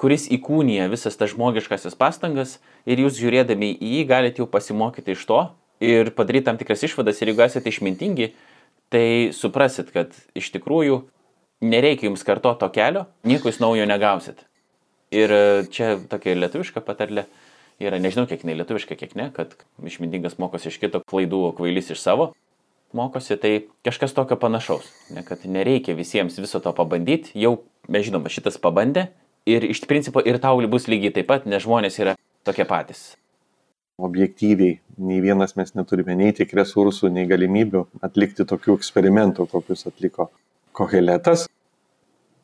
kuris 0.01 0.27
įkūnija 0.33 0.87
visas 0.91 1.17
tas 1.19 1.33
žmogiškasis 1.33 1.97
pastangas 1.97 2.57
ir 2.85 3.01
jūs 3.03 3.19
žiūrėdami 3.19 3.73
į 3.75 3.93
jį 3.97 4.03
galite 4.09 4.43
jau 4.43 4.49
pasimokyti 4.49 5.15
iš 5.15 5.25
to 5.29 5.41
ir 5.83 6.11
padaryti 6.17 6.47
tam 6.49 6.59
tikras 6.59 6.85
išvadas. 6.87 7.21
Ir 7.21 7.33
jeigu 7.33 7.45
esate 7.45 7.71
išmintingi, 7.73 8.31
tai 8.93 9.07
suprasit, 9.35 9.91
kad 9.93 10.13
iš 10.37 10.51
tikrųjų 10.55 11.03
nereikia 11.61 12.09
jums 12.09 12.23
karto 12.27 12.53
to 12.59 12.69
kelio, 12.73 13.07
nieko 13.27 13.49
jūs 13.49 13.61
naujo 13.63 13.85
negausit. 13.89 14.43
Ir 15.13 15.31
e, 15.31 15.43
čia 15.71 15.95
tokia 16.09 16.35
lietuviška 16.35 16.83
patarlė 16.83 17.25
yra, 17.79 17.99
nežinau 18.01 18.27
kiek 18.29 18.43
jinai 18.43 18.57
lietuviška, 18.59 18.97
kiek 18.99 19.15
ne, 19.17 19.29
kad 19.35 19.55
išmintingas 19.85 20.37
mokosi 20.41 20.71
iš 20.71 20.79
kito 20.81 21.01
klaidų, 21.07 21.47
o 21.49 21.53
kvailys 21.55 21.93
iš 21.95 22.03
savo 22.03 22.33
mokosi, 22.95 23.35
tai 23.39 23.53
kažkas 23.85 24.15
tokio 24.15 24.37
panašaus. 24.39 24.87
Ne, 25.13 25.23
kad 25.27 25.43
nereikia 25.45 25.95
visiems 25.97 26.39
viso 26.39 26.61
to 26.63 26.73
pabandyti, 26.75 27.33
jau 27.39 27.59
mes 27.91 28.07
žinoma, 28.07 28.31
šitas 28.31 28.59
pabandė 28.61 29.09
ir 29.47 29.65
iš 29.67 29.83
principo 29.87 30.23
ir 30.23 30.39
tau 30.43 30.59
bus 30.67 30.87
lygiai 30.91 31.13
taip 31.15 31.29
pat, 31.31 31.45
nes 31.45 31.63
žmonės 31.63 31.99
yra 32.03 32.17
tokie 32.47 32.67
patys. 32.67 33.15
Objektyviai, 33.97 34.77
nei 35.01 35.21
vienas 35.23 35.55
mes 35.57 35.73
neturime 35.73 36.13
nei 36.15 36.33
tiek 36.37 36.51
resursų, 36.53 37.09
nei 37.09 37.25
galimybių 37.25 37.87
atlikti 38.05 38.45
tokių 38.45 38.75
eksperimentų, 38.77 39.47
kokius 39.49 39.87
atliko 39.89 40.29
Koheletas. 40.77 41.47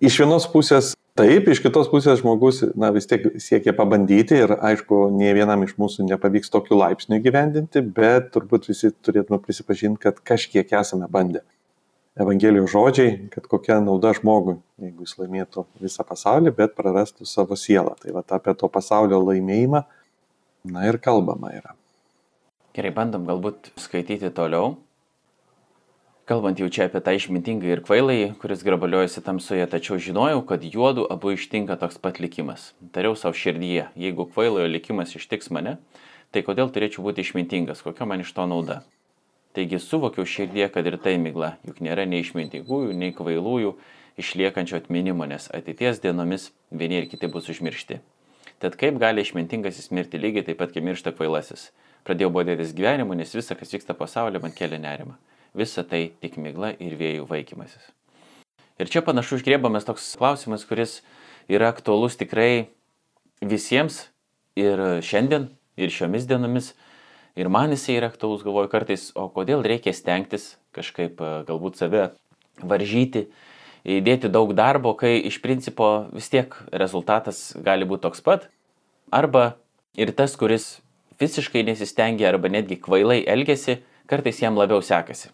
Iš 0.04 0.20
vienos 0.24 0.50
pusės 0.52 0.96
Taip, 1.14 1.46
iš 1.46 1.60
kitos 1.62 1.92
pusės 1.92 2.24
žmogus 2.24 2.64
na, 2.74 2.88
vis 2.90 3.06
tiek 3.06 3.28
siekia 3.38 3.70
pabandyti 3.78 4.40
ir 4.42 4.56
aišku, 4.66 5.12
nie 5.14 5.30
vienam 5.38 5.62
iš 5.62 5.76
mūsų 5.78 6.08
nepavyks 6.08 6.50
tokiu 6.50 6.80
laipsniu 6.80 7.20
gyvendinti, 7.22 7.84
bet 7.86 8.32
turbūt 8.34 8.66
visi 8.72 8.90
turėtume 9.06 9.38
prisipažinti, 9.44 10.02
kad 10.02 10.18
kažkiek 10.26 10.74
esame 10.80 11.06
bandę. 11.14 11.44
Evangelijos 12.18 12.74
žodžiai, 12.74 13.12
kad 13.30 13.46
kokia 13.52 13.78
nauda 13.86 14.16
žmogui, 14.18 14.56
jeigu 14.82 15.06
jis 15.06 15.14
laimėtų 15.22 15.68
visą 15.86 16.02
pasaulį, 16.10 16.56
bet 16.58 16.74
prarastų 16.80 17.30
savo 17.30 17.54
sielą. 17.54 17.94
Tai 18.02 18.18
va 18.18 18.26
apie 18.34 18.58
to 18.58 18.72
pasaulio 18.74 19.22
laimėjimą, 19.22 19.84
na 20.74 20.90
ir 20.90 20.98
kalbama 20.98 21.54
yra. 21.54 21.78
Gerai, 22.74 22.90
bandom 22.98 23.30
galbūt 23.30 23.70
skaityti 23.86 24.34
toliau. 24.34 24.80
Kalbant 26.24 26.56
jau 26.56 26.70
čia 26.72 26.86
apie 26.88 27.02
tą 27.04 27.12
išmintingą 27.18 27.68
ir 27.68 27.82
kvailai, 27.84 28.30
kuris 28.40 28.62
grabaliojasi 28.64 29.20
tamsoje, 29.26 29.66
tačiau 29.68 29.98
žinojau, 30.00 30.40
kad 30.48 30.62
juodų 30.64 31.04
abu 31.12 31.34
ištinka 31.36 31.76
toks 31.82 31.98
pat 32.00 32.22
likimas. 32.24 32.70
Tariau 32.96 33.18
savo 33.20 33.36
širdyje, 33.36 33.90
jeigu 34.00 34.26
kvailojo 34.30 34.70
likimas 34.72 35.12
ištiks 35.20 35.52
mane, 35.52 35.74
tai 36.32 36.46
kodėl 36.48 36.72
turėčiau 36.72 37.04
būti 37.04 37.26
išmintingas, 37.28 37.82
kokia 37.84 38.08
man 38.08 38.24
iš 38.24 38.32
to 38.38 38.46
nauda. 38.48 38.78
Taigi 39.52 39.82
suvokiau 39.84 40.24
širdie, 40.24 40.64
kad 40.72 40.88
ir 40.88 40.96
tai 41.04 41.18
migla, 41.20 41.58
juk 41.68 41.84
nėra 41.84 42.08
nei 42.08 42.24
išmintingųjų, 42.24 42.96
nei 42.96 43.12
kvailųjų 43.20 43.76
išliekančio 44.24 44.80
atminimo, 44.80 45.28
nes 45.28 45.50
ateities 45.52 46.00
dienomis 46.08 46.54
vieni 46.72 47.02
ir 47.02 47.10
kiti 47.12 47.28
bus 47.28 47.52
užmiršti. 47.52 48.00
Tad 48.64 48.80
kaip 48.80 48.96
gali 49.04 49.28
išmintingasis 49.28 49.92
mirti 49.92 50.24
lygiai 50.24 50.48
taip 50.48 50.64
pat, 50.64 50.72
kaip 50.72 50.88
miršta 50.88 51.12
kvailasis? 51.12 51.74
Pradėjau 52.08 52.32
bodėtis 52.40 52.72
gyvenimu, 52.80 53.20
nes 53.20 53.36
visa, 53.36 53.60
kas 53.60 53.76
vyksta 53.76 53.92
pasaulyje, 53.92 54.40
man 54.48 54.56
kelia 54.56 54.80
nerimą 54.80 55.20
visa 55.58 55.84
tai 55.84 56.12
tik 56.22 56.38
migla 56.42 56.74
ir 56.82 56.96
vėjų 57.00 57.28
vaikymasis. 57.30 57.92
Ir 58.82 58.90
čia 58.90 59.04
panašu 59.06 59.38
išgriebamas 59.38 59.86
toks 59.86 60.16
klausimas, 60.18 60.66
kuris 60.66 61.02
yra 61.48 61.70
aktuolus 61.70 62.18
tikrai 62.18 62.70
visiems 63.44 64.08
ir 64.58 64.82
šiandien, 65.06 65.52
ir 65.78 65.94
šiomis 65.94 66.26
dienomis. 66.30 66.74
Ir 67.38 67.50
man 67.50 67.74
jisai 67.74 67.98
yra 67.98 68.10
aktuolus, 68.12 68.44
galvoju 68.46 68.70
kartais, 68.70 69.08
o 69.18 69.28
kodėl 69.34 69.64
reikia 69.66 69.94
stengtis 69.94 70.56
kažkaip 70.74 71.22
galbūt 71.48 71.80
save 71.82 72.12
varžyti, 72.62 73.28
įdėti 73.86 74.30
daug 74.34 74.54
darbo, 74.58 74.94
kai 74.98 75.18
iš 75.22 75.40
principo 75.42 76.08
vis 76.14 76.30
tiek 76.34 76.54
rezultatas 76.72 77.52
gali 77.62 77.88
būti 77.90 78.06
toks 78.06 78.22
pat. 78.26 78.50
Arba 79.14 79.56
ir 79.98 80.14
tas, 80.18 80.38
kuris 80.38 80.80
visiškai 81.22 81.66
nesistengia 81.66 82.30
arba 82.30 82.50
netgi 82.50 82.80
kvailai 82.82 83.22
elgesi, 83.30 83.82
kartais 84.10 84.42
jam 84.42 84.58
labiau 84.58 84.82
sekasi. 84.82 85.34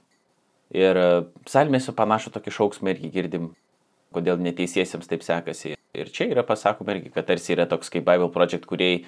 Ir 0.76 1.00
e, 1.02 1.08
psalmėse 1.48 1.94
panašų 1.98 2.34
tokį 2.36 2.54
šauksmą 2.54 2.94
irgi 2.94 3.10
girdim, 3.14 3.52
kodėl 4.14 4.42
neteisiesiems 4.42 5.10
taip 5.10 5.26
sekasi. 5.26 5.76
Ir 5.98 6.12
čia 6.14 6.30
yra 6.30 6.44
pasakoma 6.46 6.94
irgi, 6.94 7.14
kad 7.14 7.26
tarsi 7.30 7.56
yra 7.56 7.66
toks 7.70 7.90
kaip 7.94 8.06
Bible 8.06 8.30
Project, 8.34 8.68
kuriai 8.70 9.04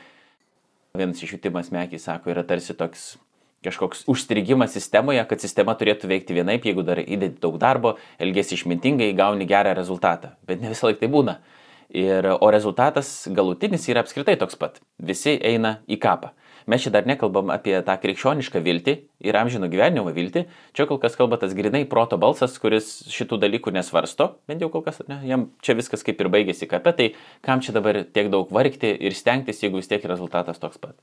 vienas 0.98 1.22
iš 1.22 1.36
jų 1.36 1.44
Timas 1.44 1.70
Mekis 1.72 2.08
sako, 2.10 2.34
yra 2.34 2.44
tarsi 2.48 2.74
toks 2.78 3.14
kažkoks 3.62 4.08
užstrigimas 4.10 4.74
sistemoje, 4.74 5.22
kad 5.30 5.42
sistema 5.42 5.76
turėtų 5.78 6.10
veikti 6.10 6.34
vienaip, 6.34 6.66
jeigu 6.66 6.82
dar 6.86 7.02
įdedi 7.02 7.38
daug 7.44 7.60
darbo, 7.62 7.96
elgesi 8.22 8.58
išmintingai, 8.58 9.12
gauni 9.18 9.46
gerą 9.50 9.76
rezultatą. 9.78 10.34
Bet 10.50 10.64
ne 10.64 10.72
visą 10.74 10.90
laiką 10.90 11.04
tai 11.04 11.12
būna. 11.14 11.38
Ir, 11.92 12.26
o 12.40 12.50
rezultatas 12.54 13.28
galutinis 13.30 13.86
yra 13.92 14.02
apskritai 14.02 14.38
toks 14.40 14.58
pat. 14.58 14.80
Visi 14.98 15.36
eina 15.38 15.78
į 15.92 16.00
kapą. 16.02 16.32
Mes 16.72 16.86
čia 16.86 16.92
dar 16.94 17.04
nekalbam 17.04 17.50
apie 17.52 17.74
tą 17.84 17.98
krikščionišką 18.00 18.62
viltį 18.64 18.94
ir 19.28 19.36
amžino 19.36 19.68
gyvenimo 19.68 20.14
viltį. 20.16 20.46
Čia 20.78 20.86
kol 20.88 21.02
kas 21.04 21.18
kalba 21.20 21.36
tas 21.42 21.52
grinai 21.58 21.82
proto 21.90 22.16
balsas, 22.22 22.54
kuris 22.64 23.02
šitų 23.12 23.42
dalykų 23.42 23.74
nesvarsto, 23.76 24.30
bent 24.48 24.64
jau 24.64 24.70
kol 24.72 24.86
kas, 24.86 25.02
ne, 25.10 25.18
jam 25.28 25.50
čia 25.66 25.76
viskas 25.76 26.06
kaip 26.08 26.22
ir 26.24 26.30
baigėsi 26.32 26.70
kape, 26.72 26.94
tai 26.96 27.10
kam 27.44 27.60
čia 27.66 27.76
dabar 27.76 28.06
tiek 28.08 28.32
daug 28.32 28.48
vargti 28.56 28.94
ir 28.94 29.18
stengtis, 29.18 29.60
jeigu 29.66 29.82
vis 29.82 29.92
tiek 29.92 30.08
rezultatas 30.08 30.64
toks 30.64 30.80
pat. 30.80 30.96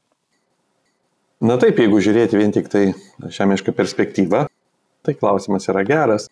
Na 1.44 1.60
taip, 1.60 1.76
jeigu 1.84 2.00
žiūrėti 2.00 2.40
vien 2.40 2.56
tik 2.56 2.72
tai 2.72 2.86
šiamišką 3.28 3.76
perspektyvą, 3.76 4.46
tai 5.04 5.18
klausimas 5.20 5.68
yra 5.68 5.84
geras, 5.84 6.30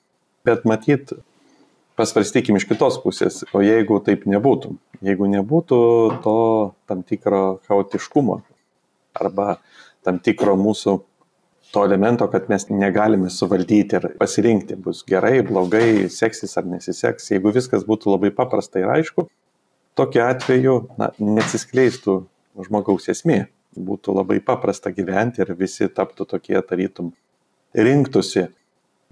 bet 0.49 0.65
matyt, 0.65 1.13
pasvarstykime 2.01 2.57
iš 2.57 2.71
kitos 2.73 2.97
pusės, 3.05 3.45
o 3.53 3.61
jeigu 3.61 4.01
taip 4.01 4.25
nebūtų, 4.33 4.73
jeigu 5.05 5.29
nebūtų 5.37 5.79
to 6.25 6.41
tam 6.89 7.05
tikro 7.05 7.59
chaotiškumo, 7.69 8.41
arba 9.21 9.57
tam 10.07 10.21
tikro 10.23 10.55
mūsų 10.61 10.97
to 11.73 11.85
elemento, 11.85 12.29
kad 12.31 12.47
mes 12.49 12.69
negalime 12.71 13.31
suvaldyti 13.33 13.99
ir 13.99 14.07
pasirinkti, 14.21 14.77
bus 14.81 15.03
gerai, 15.09 15.41
blogai, 15.47 16.07
seksis 16.13 16.57
ar 16.57 16.69
nesiseks. 16.71 17.33
Jeigu 17.33 17.53
viskas 17.55 17.85
būtų 17.89 18.15
labai 18.15 18.31
paprasta 18.35 18.81
ir 18.81 18.93
aišku, 18.95 19.27
tokiu 19.99 20.23
atveju 20.29 20.77
na, 21.01 21.11
nesiskleistų 21.19 22.21
žmogaus 22.69 23.11
esmė. 23.13 23.47
Būtų 23.77 24.15
labai 24.17 24.39
paprasta 24.41 24.93
gyventi 24.95 25.43
ir 25.45 25.53
visi 25.59 25.89
taptų 25.93 26.25
tokie 26.31 26.57
tarytum 26.65 27.11
rinktųsi 27.77 28.47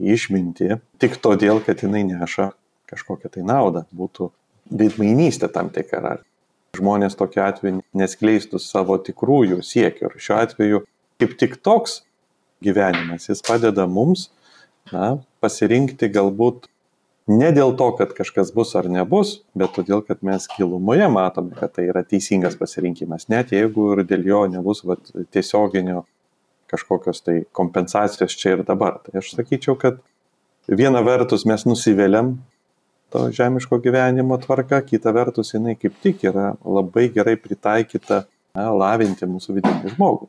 išminti 0.00 0.78
tik 1.02 1.18
todėl, 1.20 1.60
kad 1.64 1.82
jinai 1.84 2.04
neša 2.08 2.52
kažkokią 2.88 3.34
tai 3.34 3.44
naudą. 3.44 3.84
Būtų 3.92 4.30
veidmainystė 4.72 5.50
tam 5.52 5.68
tikra 5.74 6.18
žmonės 6.78 7.16
tokiu 7.18 7.44
atveju 7.44 7.82
neskleistų 7.96 8.60
savo 8.62 8.98
tikrųjų 9.02 9.60
siekių. 9.64 10.10
Ir 10.10 10.24
šiuo 10.26 10.38
atveju 10.40 10.84
kaip 11.22 11.34
tik 11.40 11.58
toks 11.64 12.02
gyvenimas, 12.64 13.28
jis 13.28 13.42
padeda 13.44 13.86
mums 13.90 14.28
na, 14.92 15.18
pasirinkti 15.44 16.08
galbūt 16.12 16.68
ne 17.30 17.50
dėl 17.56 17.74
to, 17.78 17.90
kad 17.98 18.12
kažkas 18.16 18.52
bus 18.54 18.74
ar 18.76 18.88
nebus, 18.92 19.38
bet 19.56 19.72
todėl, 19.76 20.02
kad 20.04 20.20
mes 20.26 20.48
gilumoje 20.56 21.08
matome, 21.12 21.54
kad 21.56 21.72
tai 21.76 21.86
yra 21.88 22.04
teisingas 22.04 22.56
pasirinkimas, 22.60 23.28
net 23.32 23.54
jeigu 23.54 23.92
ir 23.94 24.04
dėl 24.08 24.26
jo 24.28 24.42
nebus 24.56 24.84
vat, 24.84 25.12
tiesioginio 25.32 26.04
kažkokios 26.72 27.22
tai 27.24 27.36
kompensacijos 27.54 28.36
čia 28.40 28.56
ir 28.56 28.64
dabar. 28.66 28.98
Tai 29.04 29.20
aš 29.20 29.34
sakyčiau, 29.36 29.76
kad 29.80 30.00
viena 30.68 31.04
vertus 31.06 31.46
mes 31.48 31.64
nusivėliam 31.68 32.34
to 33.14 33.30
žemiško 33.30 33.78
gyvenimo 33.78 34.38
tvarka, 34.42 34.80
kita 34.82 35.12
vertus 35.14 35.54
jinai 35.54 35.76
kaip 35.78 35.94
tik 36.02 36.24
yra 36.26 36.54
labai 36.66 37.06
gerai 37.14 37.36
pritaikyta 37.38 38.24
na, 38.58 38.72
lavinti 38.74 39.28
mūsų 39.30 39.60
vidinį 39.60 39.92
žmogų. 39.94 40.26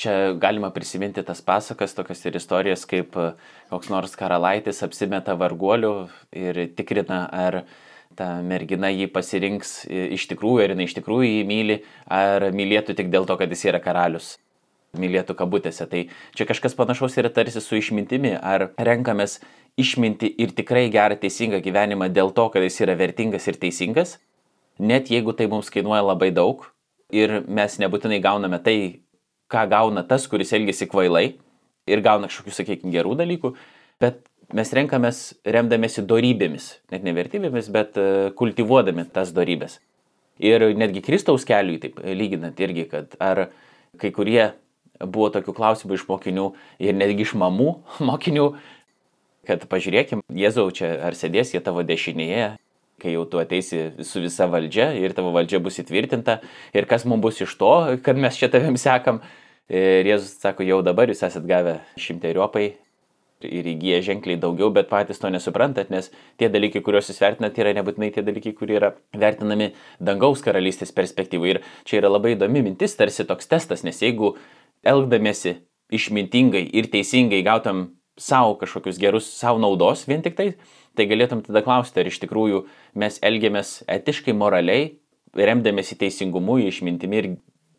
Čia 0.00 0.12
galima 0.40 0.68
prisiminti 0.72 1.24
tas 1.24 1.40
pasakas, 1.44 1.96
tokias 1.96 2.20
ir 2.28 2.36
istorijas, 2.36 2.84
kaip 2.88 3.16
e, 3.20 3.30
koks 3.72 3.88
nors 3.92 4.16
karalaitis 4.20 4.82
apsimeta 4.84 5.36
varguoliu 5.40 5.94
ir 6.36 6.60
tikrina, 6.76 7.22
ar 7.32 7.62
ta 8.16 8.28
mergina 8.44 8.92
jį 8.92 9.08
pasirinks 9.12 9.74
iš 9.88 10.28
tikrųjų, 10.32 10.64
ar 10.64 10.74
jinai 10.74 10.88
iš 10.88 10.96
tikrųjų 11.00 11.28
jį 11.30 11.42
myli, 11.48 11.80
ar 12.04 12.50
mylėtų 12.52 12.96
tik 13.00 13.12
dėl 13.12 13.28
to, 13.28 13.36
kad 13.40 13.52
jis 13.52 13.64
yra 13.72 13.80
karalius 13.80 14.34
mylėtų 14.98 15.36
kabutėse. 15.38 15.86
Tai 15.88 16.02
čia 16.36 16.46
kažkas 16.48 16.76
panašaus 16.76 17.16
yra 17.20 17.30
tarsi 17.32 17.62
su 17.62 17.78
išmintimi, 17.78 18.34
ar 18.36 18.70
renkamės 18.76 19.38
išminti 19.80 20.30
ir 20.42 20.54
tikrai 20.56 20.88
gerą 20.92 21.16
teisingą 21.20 21.60
gyvenimą 21.64 22.10
dėl 22.12 22.32
to, 22.36 22.48
kad 22.52 22.64
jis 22.64 22.80
yra 22.84 22.96
vertingas 22.98 23.48
ir 23.50 23.58
teisingas, 23.60 24.18
net 24.78 25.10
jeigu 25.12 25.34
tai 25.36 25.48
mums 25.50 25.70
kainuoja 25.72 26.02
labai 26.12 26.30
daug 26.34 26.64
ir 27.12 27.40
mes 27.48 27.76
nebūtinai 27.82 28.20
gauname 28.22 28.60
tai, 28.64 28.76
ką 29.50 29.66
gauna 29.70 30.04
tas, 30.06 30.28
kuris 30.30 30.52
elgesi 30.54 30.88
kvailai 30.90 31.32
ir 31.90 32.02
gauna 32.04 32.30
kažkokių, 32.30 32.54
sakykime, 32.54 32.92
gerų 32.94 33.16
dalykų, 33.18 33.54
bet 34.02 34.22
mes 34.54 34.72
renkamės 34.74 35.20
remdamėsi 35.46 36.04
darybėmis, 36.06 36.72
net 36.92 37.06
ne 37.06 37.14
vertybėmis, 37.16 37.70
bet 37.72 37.98
e, 37.98 38.30
kultivuodami 38.38 39.06
tas 39.14 39.34
darybės. 39.34 39.78
Ir 40.40 40.64
netgi 40.78 41.02
Kristaus 41.04 41.44
keliui, 41.48 41.80
taip 41.82 41.98
lyginant 42.00 42.58
irgi, 42.62 42.86
kad 42.90 43.16
ar 43.20 43.48
kai 44.00 44.12
kurie 44.14 44.52
buvo 45.00 45.30
tokių 45.32 45.54
klausimų 45.56 45.96
iš 45.96 46.06
mokinių 46.08 46.46
ir 46.82 46.96
netgi 46.96 47.26
iš 47.26 47.34
mamų 47.40 47.70
mokinių, 48.10 48.46
kad 49.50 49.66
pažiūrėkim, 49.70 50.22
Jėzau, 50.30 50.68
čia 50.74 50.94
ar 51.08 51.16
sėdės 51.18 51.54
jie 51.54 51.60
tavo 51.64 51.82
dešinėje, 51.86 52.52
kai 53.00 53.14
jau 53.14 53.24
tu 53.26 53.40
ateisi 53.40 53.88
su 54.06 54.22
visa 54.22 54.46
valdžia 54.50 54.90
ir 55.00 55.14
tavo 55.16 55.32
valdžia 55.34 55.58
bus 55.62 55.80
įtvirtinta 55.82 56.38
ir 56.76 56.86
kas 56.90 57.06
mums 57.08 57.24
bus 57.24 57.40
iš 57.42 57.56
to, 57.58 57.72
kad 58.04 58.20
mes 58.20 58.38
čia 58.38 58.50
tavim 58.52 58.78
sekam. 58.78 59.22
Ir 59.70 60.06
Jėzus 60.08 60.40
sako, 60.42 60.64
jau 60.66 60.80
dabar 60.82 61.10
jūs 61.10 61.22
esat 61.22 61.44
gavę 61.46 61.78
šimteriopai 61.98 62.72
ir 63.46 63.68
įgyję 63.70 64.00
ženkliai 64.04 64.38
daugiau, 64.40 64.68
bet 64.74 64.90
patys 64.90 65.22
to 65.22 65.30
nesuprantat, 65.32 65.92
nes 65.94 66.10
tie 66.38 66.50
dalykai, 66.52 66.82
kuriuos 66.84 67.08
jūs 67.08 67.22
vertinat, 67.22 67.56
yra 67.62 67.72
nebūtinai 67.78 68.10
tie 68.12 68.24
dalykai, 68.26 68.52
kurie 68.58 68.76
yra 68.76 68.90
vertinami 69.16 69.70
dangaus 70.02 70.42
karalystės 70.44 70.92
perspektyvų. 70.96 71.54
Ir 71.54 71.62
čia 71.88 72.00
yra 72.02 72.10
labai 72.10 72.34
įdomi 72.34 72.64
mintis, 72.66 72.98
tarsi 72.98 73.24
toks 73.28 73.48
testas, 73.48 73.86
nes 73.86 74.02
jeigu 74.02 74.34
elgdamėsi 74.84 75.56
išmintingai 75.94 76.66
ir 76.76 76.90
teisingai 76.92 77.40
gautam 77.46 77.86
savo 78.20 78.56
kažkokius 78.60 79.00
gerus, 79.00 79.28
savo 79.40 79.60
naudos 79.62 80.06
vien 80.08 80.22
tik 80.24 80.36
tai, 80.38 80.52
tai 80.98 81.06
galėtum 81.10 81.42
tada 81.46 81.62
klausti, 81.64 82.02
ar 82.02 82.10
iš 82.10 82.20
tikrųjų 82.24 82.64
mes 83.00 83.20
elgiamės 83.24 83.80
etiškai, 83.88 84.34
moraliai, 84.36 84.92
remdamėsi 85.36 85.96
teisingumu, 85.98 86.58
išmintimi 86.66 87.20
ir 87.20 87.30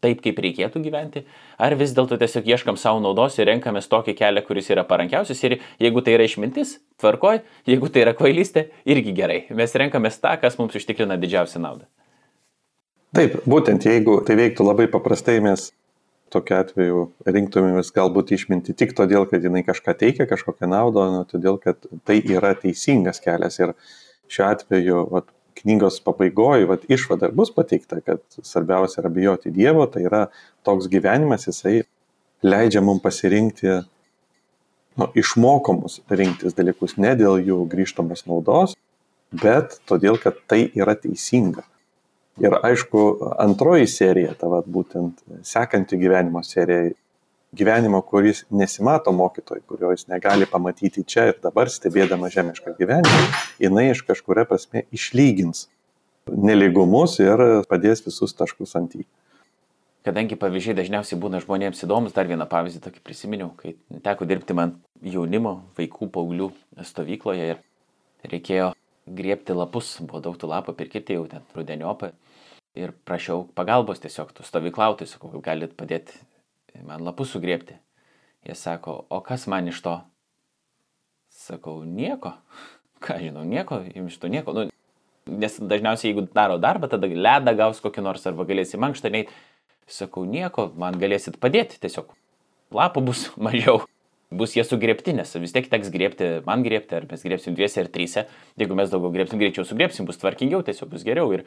taip, 0.01 0.21
kaip 0.23 0.39
reikėtų 0.41 0.81
gyventi, 0.81 1.23
ar 1.61 1.75
vis 1.77 1.93
dėlto 1.93 2.17
tiesiog 2.21 2.47
ieškam 2.49 2.77
savo 2.79 3.01
naudos 3.03 3.37
ir 3.37 3.49
renkamės 3.51 3.89
tokį 3.91 4.15
kelią, 4.17 4.43
kuris 4.47 4.71
yra 4.73 4.85
parankiausias 4.87 5.43
ir 5.45 5.59
jeigu 5.81 6.01
tai 6.01 6.15
yra 6.17 6.25
išmintis, 6.25 6.79
tvarkoj, 7.01 7.43
jeigu 7.69 7.91
tai 7.93 8.05
yra 8.07 8.15
kvailystė, 8.17 8.69
irgi 8.89 9.13
gerai. 9.17 9.43
Mes 9.53 9.75
renkamės 9.77 10.17
tą, 10.23 10.33
kas 10.41 10.57
mums 10.57 10.77
užtikrina 10.79 11.19
didžiausią 11.21 11.61
naudą. 11.61 11.85
Taip, 13.13 13.41
būtent 13.45 13.85
jeigu 13.85 14.21
tai 14.25 14.39
veiktų 14.39 14.65
labai 14.65 14.87
paprastai, 14.89 15.37
mes 15.43 15.69
tokiu 16.31 16.57
atveju 16.57 17.03
rinktumėmės 17.27 17.91
galbūt 17.95 18.33
išminti 18.37 18.75
tik 18.77 18.95
todėl, 18.97 19.27
kad 19.29 19.43
jinai 19.43 19.63
kažką 19.67 19.95
teikia, 19.99 20.27
kažkokią 20.29 20.69
naudą, 20.71 21.05
o 21.05 21.19
ne 21.19 21.21
todėl, 21.29 21.59
kad 21.61 21.83
tai 22.07 22.21
yra 22.23 22.53
teisingas 22.59 23.21
kelias. 23.23 23.59
Ir 23.59 23.75
šiuo 24.31 24.47
atveju 24.47 25.05
vat, 25.11 25.29
knygos 25.61 25.99
pabaigoje 26.05 26.67
vat, 26.69 26.85
išvada 26.89 27.29
bus 27.35 27.51
pateikta, 27.53 27.99
kad 28.05 28.21
svarbiausia 28.39 29.01
yra 29.03 29.11
bijoti 29.13 29.51
Dievo, 29.53 29.85
tai 29.91 30.05
yra 30.07 30.25
toks 30.65 30.87
gyvenimas, 30.91 31.47
jisai 31.49 31.81
leidžia 32.45 32.81
mums 32.81 33.03
pasirinkti 33.03 33.81
nu, 34.97 35.09
išmokomus 35.15 36.01
rinktis 36.09 36.55
dalykus 36.57 36.97
ne 36.97 37.13
dėl 37.19 37.41
jų 37.43 37.63
grįžtamos 37.71 38.25
naudos, 38.29 38.75
bet 39.43 39.77
todėl, 39.89 40.19
kad 40.21 40.39
tai 40.47 40.65
yra 40.75 40.95
teisinga. 40.99 41.65
Ir 42.41 42.55
aišku, 42.57 43.01
antroji 43.43 43.85
serija, 43.91 44.33
ta 44.39 44.49
vat, 44.49 44.65
būtent 44.65 45.19
sekanti 45.45 45.99
gyvenimo 46.01 46.41
serija, 46.45 46.89
gyvenimo, 47.53 47.99
kuris 48.01 48.45
nesimato 48.49 49.11
mokytojai, 49.11 49.61
kurio 49.67 49.91
jis 49.91 50.07
negali 50.07 50.47
pamatyti 50.49 51.03
čia 51.03 51.27
ir 51.29 51.39
dabar, 51.43 51.69
stebėdama 51.69 52.31
žemišką 52.33 52.73
gyvenimą, 52.79 53.23
jinai 53.61 53.91
iš 53.91 54.01
kažkuria 54.07 54.47
prasme 54.49 54.85
išlygins 54.95 55.67
neligumus 56.31 57.17
ir 57.19 57.41
padės 57.69 58.03
visus 58.05 58.33
taškus 58.37 58.77
ant 58.79 58.95
į. 58.95 59.05
Kadangi 60.05 60.37
pavyzdžiai 60.39 60.79
dažniausiai 60.79 61.19
būna 61.21 61.41
žmonėms 61.43 61.83
įdomus, 61.85 62.15
dar 62.15 62.29
vieną 62.29 62.47
pavyzdį 62.49 62.81
tokį 62.87 63.03
prisiminiau, 63.05 63.51
kai 63.57 63.75
teko 64.01 64.25
dirbti 64.25 64.55
man 64.57 64.79
jaunimo, 65.05 65.59
vaikų, 65.77 66.09
paauglių 66.15 66.49
stovykloje 66.87 67.51
ir 67.51 67.61
reikėjo 68.31 68.71
griebti 69.05 69.53
lapus, 69.53 69.99
buvo 70.01 70.23
daug 70.23 70.39
tų 70.41 70.49
lapų 70.49 70.73
pirkti 70.79 71.19
jau 71.19 71.27
ten 71.29 71.45
rudeniopą 71.53 72.13
ir 72.77 72.93
prašiau 73.07 73.45
pagalbos 73.55 74.01
tiesiog 74.03 74.31
tų 74.35 74.45
stovyklautojų, 74.47 75.09
sakau, 75.11 75.31
kaip 75.33 75.43
galit 75.45 75.73
padėti 75.77 76.15
man 76.87 77.03
lapus 77.03 77.33
sugriepti. 77.35 77.75
Jie 78.47 78.55
sako, 78.57 79.05
o 79.09 79.19
kas 79.21 79.45
man 79.51 79.67
iš 79.69 79.81
to? 79.85 79.99
Sakau, 81.29 81.81
nieko. 81.85 82.33
Ką 83.03 83.17
žinau, 83.21 83.43
nieko, 83.47 83.81
jums 83.95 84.15
iš 84.15 84.21
to 84.21 84.31
nieko. 84.31 84.55
Nu, 84.55 84.67
nes 85.29 85.57
dažniausiai, 85.59 86.11
jeigu 86.11 86.25
daro 86.33 86.57
darbą, 86.61 86.89
tada 86.91 87.09
ledą 87.09 87.53
gaus 87.57 87.81
kokį 87.83 88.05
nors 88.05 88.25
arba 88.29 88.45
galėsi 88.49 88.79
mankštą 88.81 89.13
neiti. 89.13 89.35
Sakau, 89.91 90.23
nieko, 90.25 90.69
man 90.79 90.97
galėsit 91.01 91.39
padėti 91.41 91.81
tiesiog. 91.81 92.13
Lapų 92.73 93.03
bus 93.11 93.27
mažiau. 93.49 93.83
Bus 94.31 94.53
jie 94.55 94.63
sugrėpti, 94.63 95.11
nes 95.11 95.27
vis 95.43 95.51
tiek 95.51 95.65
teks 95.67 95.89
grėpti, 95.91 96.27
man 96.45 96.61
grėpti, 96.63 96.95
ar 96.95 97.03
mes 97.09 97.25
grėpsim 97.25 97.51
dviese 97.57 97.81
ar 97.83 97.89
tryse. 97.91 98.29
Jeigu 98.55 98.77
mes 98.79 98.93
daugiau 98.93 99.11
grėpsim, 99.11 99.41
greičiau 99.41 99.65
sugrėpsim, 99.67 100.07
bus 100.07 100.21
tvarkingiau, 100.21 100.63
tiesiog 100.63 100.87
bus 100.93 101.03
geriau. 101.03 101.33
Ir 101.35 101.43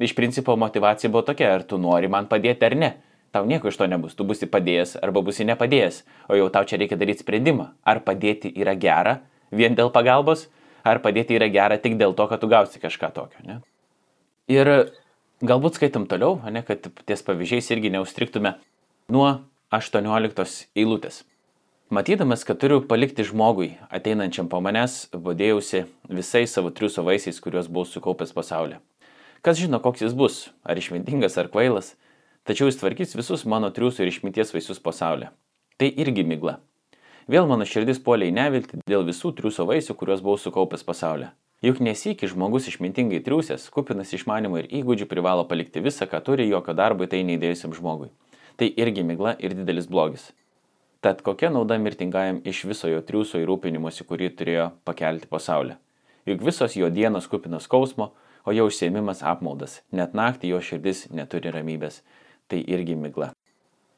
iš 0.00 0.14
principo 0.16 0.56
motivacija 0.56 1.10
buvo 1.10 1.22
tokia, 1.28 1.54
ar 1.54 1.64
tu 1.68 1.78
nori 1.78 2.08
man 2.08 2.28
padėti 2.30 2.66
ar 2.66 2.76
ne. 2.76 2.92
Tau 3.30 3.46
nieko 3.46 3.70
iš 3.70 3.76
to 3.78 3.86
nebus, 3.86 4.16
tu 4.18 4.24
būsi 4.26 4.48
padėjęs 4.50 4.96
arba 5.04 5.22
būsi 5.22 5.46
nepadėjęs, 5.46 6.00
o 6.26 6.38
jau 6.38 6.48
tau 6.50 6.66
čia 6.66 6.80
reikia 6.80 6.98
daryti 6.98 7.22
sprendimą, 7.22 7.68
ar 7.86 8.00
padėti 8.02 8.50
yra 8.58 8.74
gera 8.74 9.20
vien 9.54 9.76
dėl 9.78 9.92
pagalbos, 9.94 10.48
ar 10.82 10.98
padėti 11.04 11.36
yra 11.38 11.46
gera 11.52 11.78
tik 11.78 11.94
dėl 12.00 12.16
to, 12.18 12.26
kad 12.26 12.42
tu 12.42 12.50
gausi 12.50 12.82
kažką 12.82 13.12
tokio. 13.14 13.44
Ne? 13.46 13.60
Ir 14.50 14.90
galbūt 15.46 15.78
skaitom 15.78 16.08
toliau, 16.10 16.40
ne, 16.50 16.64
kad 16.66 16.90
ties 17.06 17.22
pavyzdžiais 17.22 17.70
irgi 17.70 17.94
neustriktume 17.94 18.56
nuo 19.14 19.28
18 19.70 20.66
eilutės. 20.74 21.22
Matydamas, 21.90 22.44
kad 22.46 22.58
turiu 22.62 22.80
palikti 22.86 23.24
žmogui, 23.26 23.72
ateinančiam 23.90 24.46
po 24.50 24.60
manęs, 24.62 25.08
vadėjausi 25.10 25.84
visais 26.06 26.52
savo 26.54 26.70
triuso 26.70 27.02
vaisiais, 27.06 27.38
kuriuos 27.42 27.66
buvau 27.70 27.86
sukaupęs 27.86 28.34
pasaulyje. 28.34 28.78
Kas 29.40 29.56
žino, 29.56 29.78
koks 29.80 30.02
jis 30.04 30.12
bus, 30.12 30.50
ar 30.68 30.76
išmintingas, 30.76 31.38
ar 31.40 31.46
kvailas, 31.48 31.94
tačiau 32.44 32.68
jis 32.68 32.76
tvarkys 32.76 33.16
visus 33.16 33.46
mano 33.48 33.70
triuso 33.72 34.02
ir 34.04 34.10
išminties 34.10 34.52
vaisius 34.52 34.82
pasaulyje. 34.84 35.30
Tai 35.80 35.88
irgi 35.88 36.26
migla. 36.28 36.58
Vėl 37.30 37.48
mano 37.48 37.64
širdis 37.64 38.02
puolė 38.04 38.28
į 38.28 38.34
neviltį 38.36 38.82
dėl 38.90 39.06
visų 39.08 39.32
triuso 39.38 39.64
vaisių, 39.64 39.96
kuriuos 39.96 40.20
buvau 40.20 40.36
sukaupęs 40.42 40.84
pasaulyje. 40.84 41.30
Juk 41.64 41.80
nesikį 41.84 42.28
žmogus 42.34 42.68
išmintingai 42.68 43.22
triusės, 43.24 43.66
kupinas 43.72 44.12
išmanimo 44.16 44.60
ir 44.60 44.68
įgūdžių 44.80 45.08
privalo 45.08 45.48
palikti 45.48 45.80
visą, 45.84 46.04
ką 46.08 46.20
turi, 46.24 46.48
jokio 46.48 46.76
darbo 46.76 47.08
tai 47.08 47.24
neįdėjusiam 47.24 47.72
žmogui. 47.76 48.08
Tai 48.60 48.68
irgi 48.80 49.04
migla 49.08 49.38
ir 49.40 49.56
didelis 49.56 49.88
blogis. 49.88 50.30
Tad 51.00 51.24
kokia 51.24 51.48
nauda 51.48 51.78
mirtingajam 51.80 52.42
iš 52.44 52.66
viso 52.68 52.88
jo 52.92 53.00
triuso 53.00 53.40
ir 53.40 53.48
rūpinimuose, 53.48 54.04
kurį 54.04 54.34
turėjo 54.36 54.72
pakelti 54.84 55.28
pasaulį? 55.32 55.80
Juk 56.28 56.44
visos 56.44 56.76
jo 56.76 56.88
dienos 56.92 57.28
kupinos 57.28 57.64
skausmo, 57.64 58.12
o 58.44 58.54
jo 58.56 58.66
užsiemimas 58.70 59.24
apmaudas, 59.26 59.80
net 59.92 60.16
naktį 60.16 60.54
jo 60.54 60.62
širdis 60.64 61.06
neturi 61.14 61.52
ramybės. 61.54 62.00
Tai 62.50 62.58
irgi 62.58 62.96
migla. 62.98 63.30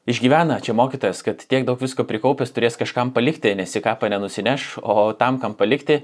Išgyvena 0.03 0.59
čia 0.61 0.75
mokytojas, 0.75 1.21
kad 1.23 1.45
tiek 1.47 1.63
daug 1.63 1.79
visko 1.81 2.03
prikaupęs 2.05 2.51
turės 2.51 2.75
kažkam 2.77 3.13
palikti, 3.15 3.55
nes 3.55 3.71
į 3.79 3.85
kapą 3.85 4.11
nenusineš, 4.11 4.81
o 4.83 5.13
tam, 5.15 5.39
kam 5.39 5.55
palikti, 5.55 6.01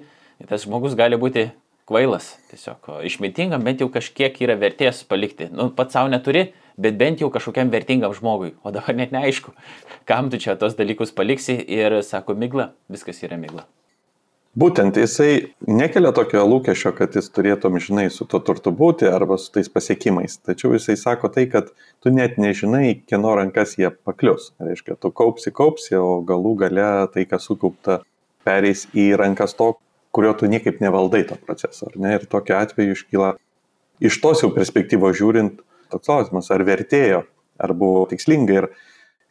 tas 0.47 0.63
žmogus 0.65 0.95
gali 0.97 1.19
būti 1.19 1.49
kvailas. 1.89 2.37
Tiesiog 2.53 2.93
išmintingam 3.09 3.65
bent 3.67 3.83
jau 3.83 3.89
kažkiek 3.91 4.39
yra 4.45 4.55
vertės 4.61 5.03
palikti. 5.09 5.49
Nu, 5.51 5.71
pats 5.75 5.97
savo 5.97 6.13
neturi, 6.13 6.53
bet 6.79 7.01
bent 7.01 7.25
jau 7.25 7.33
kažkokiam 7.35 7.73
vertingam 7.75 8.15
žmogui. 8.15 8.53
O 8.63 8.71
dabar 8.75 8.95
net 8.95 9.15
neaišku, 9.15 9.57
kam 10.07 10.31
tu 10.31 10.39
čia 10.39 10.55
tos 10.61 10.79
dalykus 10.79 11.15
paliksi 11.17 11.59
ir 11.59 11.99
sako 12.07 12.39
migla, 12.39 12.71
viskas 12.93 13.25
yra 13.27 13.41
migla. 13.41 13.67
Būtent 14.57 14.97
jisai 14.97 15.53
nekelia 15.69 16.11
tokio 16.17 16.41
lūkesčio, 16.49 16.95
kad 16.97 17.15
jis 17.15 17.29
turėtų 17.31 17.69
žinai 17.85 18.07
su 18.11 18.25
to 18.25 18.41
turtu 18.41 18.73
būti 18.73 19.07
arba 19.07 19.37
su 19.39 19.53
tais 19.53 19.69
pasiekimais. 19.69 20.39
Tačiau 20.41 20.73
jisai 20.73 20.97
sako 20.97 21.29
tai, 21.29 21.45
kad 21.53 21.69
tu 22.01 22.11
net 22.11 22.39
nežinai, 22.41 23.03
kieno 23.07 23.35
rankas 23.37 23.77
jie 23.79 23.91
paklius. 23.91 24.53
Reiškia, 24.59 24.97
tu 24.97 25.13
kaupsi, 25.13 25.53
kaupsi, 25.53 25.95
o 26.01 26.23
galų 26.27 26.57
gale 26.65 26.89
tai, 27.13 27.27
kas 27.29 27.45
sukaupta, 27.47 28.01
pereis 28.49 28.87
į 28.97 29.13
rankas 29.21 29.55
to, 29.55 29.75
kurio 30.17 30.33
tu 30.35 30.49
niekaip 30.49 30.81
nevaldai 30.81 31.27
to 31.29 31.37
proceso. 31.45 31.93
Ir 31.93 32.25
tokiu 32.27 32.57
atveju 32.59 32.97
iškyla 32.97 33.35
iš 34.01 34.21
tos 34.23 34.43
jau 34.43 34.51
perspektyvos 34.55 35.19
žiūrint 35.19 35.61
toks 35.93 36.09
klausimas, 36.09 36.51
ar 36.55 36.65
vertėjo, 36.67 37.25
ar 37.59 37.75
buvo 37.77 38.07
tikslinga. 38.11 38.63
Ir 38.63 38.69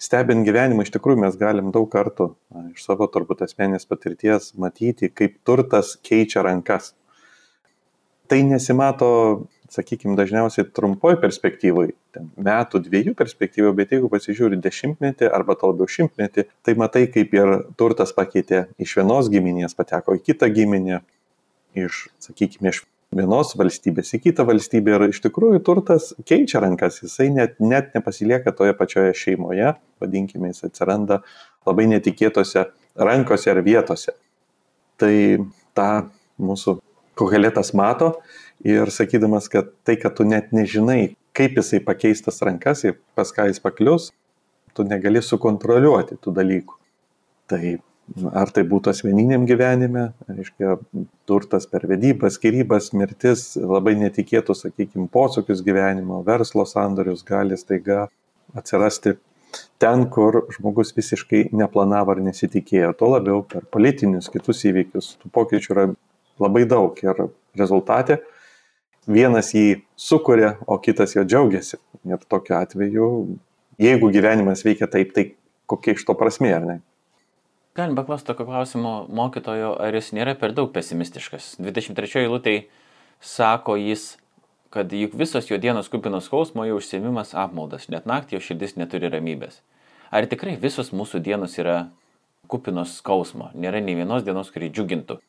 stebint 0.02 0.46
gyvenimą 0.46 0.86
iš 0.86 0.94
tikrųjų 0.94 1.24
mes 1.26 1.38
galim 1.40 1.72
daug 1.74 1.90
kartų 1.92 2.30
na, 2.54 2.68
iš 2.74 2.86
savo 2.86 3.08
turbūt 3.12 3.44
asmenės 3.46 3.88
patirties 3.90 4.54
matyti, 4.62 5.10
kaip 5.10 5.40
turtas 5.48 5.96
keičia 6.06 6.46
rankas. 6.46 6.94
Tai 8.28 8.42
nesimato, 8.44 9.10
sakykime, 9.72 10.18
dažniausiai 10.20 10.68
trumpoj 10.76 11.16
perspektyvai, 11.22 11.88
metų, 12.44 12.82
dviejų 12.84 13.14
perspektyvų, 13.18 13.72
bet 13.78 13.94
jeigu 13.96 14.10
pasižiūri 14.12 14.60
dešimtmetį 14.64 15.30
arba 15.32 15.56
to 15.60 15.72
labiau 15.72 15.88
šimtmetį, 15.92 16.48
tai 16.66 16.76
matai, 16.80 17.06
kaip 17.12 17.34
ir 17.38 17.54
turtas 17.80 18.12
pakeitė 18.16 18.66
iš 18.84 18.98
vienos 19.00 19.32
giminės, 19.32 19.78
pateko 19.80 20.18
į 20.20 20.26
kitą 20.28 20.52
giminę, 20.52 21.02
iš, 21.80 22.08
sakykime, 22.24 22.76
iš 22.76 22.84
vienos 23.18 23.54
valstybės 23.58 24.14
į 24.18 24.22
kitą 24.28 24.46
valstybę 24.48 24.96
ir 24.96 25.06
iš 25.10 25.22
tikrųjų 25.26 25.62
turtas 25.66 26.12
keičia 26.28 26.62
rankas, 26.64 27.02
jisai 27.04 27.30
net, 27.34 27.58
net 27.60 27.94
nepasilieka 27.98 28.54
toje 28.56 28.76
pačioje 28.78 29.16
šeimoje, 29.18 29.74
vadinkime, 30.02 30.52
jis 30.54 30.68
atsiranda 30.70 31.22
labai 31.68 31.88
netikėtose 31.92 32.68
rankose 32.98 33.52
ar 33.54 33.62
vietose. 33.66 34.14
Tai 34.98 35.14
tą 35.78 35.90
mūsų 36.42 36.78
koheletas 37.18 37.74
mato 37.78 38.14
ir 38.66 38.90
sakydamas, 38.94 39.50
kad 39.52 39.74
tai, 39.86 39.98
kad 40.02 40.16
tu 40.18 40.26
net 40.28 40.54
nežinai, 40.56 41.16
kaip 41.38 41.58
jisai 41.60 41.82
pakeistas 41.86 42.42
rankas 42.46 42.86
ir 42.88 42.98
pas 43.18 43.34
ką 43.34 43.50
jis 43.50 43.62
paklius, 43.62 44.12
tu 44.78 44.86
negali 44.86 45.22
sukontroliuoti 45.26 46.20
tų 46.22 46.34
dalykų. 46.38 46.78
Tai 47.48 47.62
ar 48.32 48.52
tai 48.56 48.64
būtų 48.68 48.92
asmeniniam 48.94 49.46
gyvenime, 49.50 50.12
reiškia, 50.30 50.78
turtas 51.28 51.68
per 51.70 51.88
vedybas, 51.90 52.38
skirybas, 52.38 52.92
mirtis, 52.96 53.50
labai 53.60 53.98
netikėtus, 54.00 54.64
sakykime, 54.66 55.10
posūkius 55.14 55.64
gyvenimo, 55.66 56.22
verslo 56.28 56.66
sandorius 56.68 57.26
gali 57.28 57.58
staiga 57.60 58.08
atsirasti 58.58 59.18
ten, 59.82 60.08
kur 60.14 60.46
žmogus 60.56 60.94
visiškai 60.96 61.48
neplanavo 61.56 62.16
ar 62.16 62.24
nesitikėjo. 62.24 62.94
Tuo 62.98 63.12
labiau 63.16 63.44
per 63.48 63.68
politinius 63.74 64.32
kitus 64.34 64.64
įvykius. 64.70 65.16
Tų 65.22 65.32
pokyčių 65.34 65.74
yra 65.76 65.86
labai 66.42 66.66
daug 66.70 66.98
ir 67.04 67.28
rezultate 67.58 68.22
vienas 69.08 69.54
jį 69.56 69.82
sukuria, 69.96 70.58
o 70.68 70.78
kitas 70.84 71.16
jo 71.16 71.24
džiaugiasi. 71.24 71.80
Ir 72.08 72.24
tokiu 72.30 72.58
atveju, 72.60 73.08
jeigu 73.82 74.12
gyvenimas 74.14 74.64
veikia 74.68 74.90
taip, 74.92 75.14
tai 75.16 75.32
kokia 75.68 75.96
iš 75.96 76.06
to 76.08 76.16
prasmė, 76.18 76.54
ar 76.58 76.68
ne? 76.68 76.78
Galim 77.78 77.96
paklausti 77.96 78.26
tokio 78.26 78.46
klausimo 78.46 78.92
mokytojo, 79.14 79.76
ar 79.78 79.94
jis 79.94 80.08
nėra 80.18 80.34
per 80.40 80.50
daug 80.58 80.72
pesimistiškas. 80.74 81.52
23 81.62 82.24
eilutėj 82.24 82.64
sako 83.22 83.76
jis, 83.78 84.16
kad 84.74 84.90
juk 84.90 85.14
visos 85.14 85.46
jo 85.52 85.60
dienos 85.62 85.92
kupinos 85.94 86.26
skausmo, 86.26 86.66
jo 86.66 86.80
užsiemimas 86.80 87.36
apmaudas, 87.38 87.86
net 87.94 88.10
naktį 88.10 88.40
jo 88.40 88.42
širdis 88.48 88.74
neturi 88.82 89.12
ramybės. 89.14 89.60
Ar 90.10 90.26
tikrai 90.26 90.56
visos 90.58 90.90
mūsų 90.90 91.22
dienos 91.22 91.60
yra 91.62 91.92
kupinos 92.50 92.96
skausmo, 92.98 93.52
nėra 93.54 93.84
nei 93.84 93.94
vienos 94.00 94.26
dienos, 94.26 94.50
kuri 94.56 94.72
džiugintų. 94.74 95.20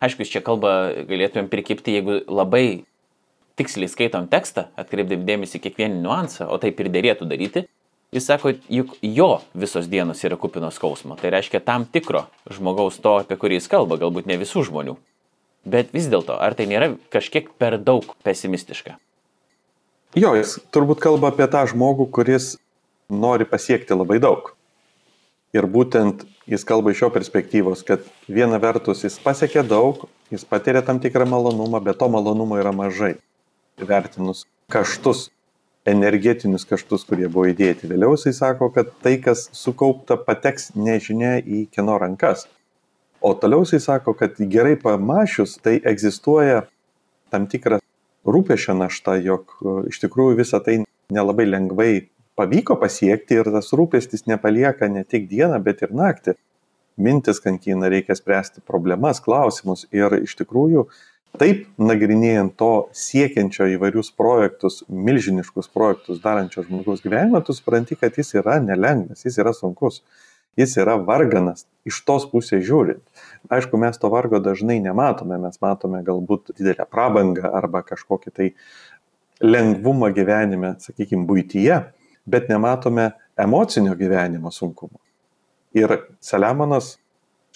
Aišku, 0.00 0.24
čia 0.24 0.40
kalba 0.40 0.72
galėtumėm 1.04 1.52
prikipti, 1.52 1.98
jeigu 1.98 2.22
labai 2.32 2.86
tiksliai 3.60 3.92
skaitom 3.92 4.30
tekstą, 4.32 4.70
atkreipdami 4.80 5.28
dėmesį 5.28 5.60
kiekvieną 5.66 6.00
niuansą, 6.00 6.48
o 6.48 6.56
taip 6.62 6.80
ir 6.80 6.88
dėrėtų 6.96 7.28
daryti, 7.28 7.66
Jis 8.10 8.26
sako, 8.26 8.52
juk 8.66 8.96
jo 9.06 9.28
visos 9.54 9.86
dienos 9.86 10.24
yra 10.26 10.34
kupinos 10.40 10.74
skausmo. 10.80 11.14
Tai 11.14 11.30
reiškia 11.30 11.60
tam 11.62 11.84
tikro 11.86 12.24
žmogaus 12.50 12.98
to, 12.98 13.20
apie 13.22 13.38
kurį 13.38 13.60
jis 13.60 13.70
kalba, 13.70 14.00
galbūt 14.00 14.26
ne 14.26 14.38
visų 14.40 14.64
žmonių. 14.66 14.96
Bet 15.62 15.92
vis 15.94 16.08
dėlto, 16.10 16.34
ar 16.34 16.56
tai 16.58 16.66
nėra 16.66 16.96
kažkiek 17.14 17.52
per 17.60 17.78
daug 17.78 18.16
pesimistiška? 18.26 18.96
Jo, 20.18 20.34
jis 20.34 20.56
turbūt 20.74 20.98
kalba 21.04 21.30
apie 21.30 21.46
tą 21.46 21.62
žmogų, 21.70 22.08
kuris 22.10 22.56
nori 23.06 23.46
pasiekti 23.46 23.94
labai 23.94 24.18
daug. 24.18 24.56
Ir 25.54 25.70
būtent 25.70 26.24
jis 26.50 26.66
kalba 26.66 26.90
iš 26.90 27.04
jo 27.04 27.10
perspektyvos, 27.14 27.84
kad 27.86 28.02
viena 28.26 28.58
vertus 28.58 29.04
jis 29.06 29.18
pasiekė 29.22 29.62
daug, 29.66 30.08
jis 30.34 30.42
patiria 30.46 30.82
tam 30.82 30.98
tikrą 31.02 31.28
malonumą, 31.30 31.78
bet 31.82 32.02
to 32.02 32.10
malonumo 32.10 32.58
yra 32.58 32.74
mažai. 32.74 33.20
Vertinus 33.78 34.48
kaštus, 34.70 35.28
energetinius 35.88 36.66
kaštus, 36.68 37.04
kurie 37.08 37.28
buvo 37.28 37.48
įdėti. 37.50 37.88
Vėliau 37.90 38.14
jisai 38.16 38.34
sako, 38.36 38.70
kad 38.74 38.92
tai, 39.04 39.16
kas 39.22 39.48
sukaupta, 39.56 40.18
pateks 40.20 40.74
nežinia 40.76 41.38
į 41.40 41.64
kieno 41.72 41.96
rankas. 42.00 42.46
O 43.20 43.32
toliau 43.36 43.64
jisai 43.64 43.80
sako, 43.84 44.14
kad 44.16 44.36
gerai 44.52 44.76
pamašius, 44.80 45.56
tai 45.64 45.78
egzistuoja 45.84 46.66
tam 47.32 47.46
tikras 47.48 47.82
rūpešio 48.26 48.76
našta, 48.76 49.16
jog 49.24 49.56
e, 49.60 49.74
iš 49.92 50.00
tikrųjų 50.04 50.38
visą 50.40 50.60
tai 50.64 50.80
nelabai 51.12 51.46
lengvai 51.48 51.92
pavyko 52.38 52.76
pasiekti 52.80 53.40
ir 53.40 53.50
tas 53.52 53.72
rūpestis 53.76 54.26
nepalieka 54.28 54.88
ne 54.88 55.04
tik 55.04 55.28
dieną, 55.30 55.60
bet 55.64 55.84
ir 55.84 55.94
naktį. 55.96 56.36
Mintis 57.00 57.40
kankina, 57.40 57.88
reikia 57.88 58.16
spręsti 58.16 58.60
problemas, 58.68 59.22
klausimus 59.24 59.86
ir 59.94 60.18
iš 60.20 60.34
tikrųjų 60.40 60.84
taip 61.38 61.66
nagrinėjant 61.80 62.56
to 62.58 62.72
siekiančio 62.96 63.68
įvairius 63.76 64.10
projektus, 64.16 64.80
milžiniškus 64.88 65.70
projektus 65.72 66.22
darančio 66.24 66.64
žmogaus 66.66 67.04
gyvenimą, 67.04 67.42
tu 67.46 67.54
supranti, 67.56 67.98
kad 67.98 68.16
jis 68.18 68.34
yra 68.40 68.58
nelengvas, 68.64 69.24
jis 69.26 69.38
yra 69.42 69.54
sunkus, 69.56 70.00
jis 70.58 70.76
yra 70.82 70.96
varganas 70.98 71.66
iš 71.88 72.00
tos 72.06 72.26
pusės 72.30 72.64
žiūrint. 72.66 73.02
Aišku, 73.52 73.78
mes 73.80 73.98
to 74.00 74.10
vargo 74.12 74.40
dažnai 74.42 74.80
nematome, 74.82 75.38
mes 75.40 75.60
matome 75.62 76.02
galbūt 76.06 76.54
didelę 76.56 76.86
prabangą 76.90 77.52
arba 77.60 77.84
kažkokį 77.86 78.34
tai 78.36 78.50
lengvumą 79.40 80.10
gyvenime, 80.16 80.74
sakykime, 80.82 81.24
būtyje, 81.28 81.78
bet 82.28 82.50
nematome 82.52 83.12
emocinio 83.40 83.94
gyvenimo 83.96 84.52
sunkumo. 84.52 85.00
Ir 85.76 85.96
Saliamonas 86.20 86.98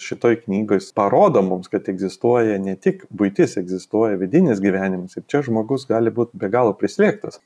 šitoj 0.01 0.41
knygoj 0.43 0.79
parodo 0.95 1.41
mums, 1.41 1.67
kad 1.71 1.87
egzistuoja 1.89 2.57
ne 2.59 2.75
tik 2.75 3.05
būtis, 3.09 3.57
egzistuoja 3.61 4.19
vidinis 4.19 4.61
gyvenimas 4.63 5.15
ir 5.17 5.25
čia 5.31 5.43
žmogus 5.45 5.87
gali 5.89 6.11
būti 6.11 6.39
be 6.39 6.49
galo 6.51 6.75
prislėgtas. 6.77 7.39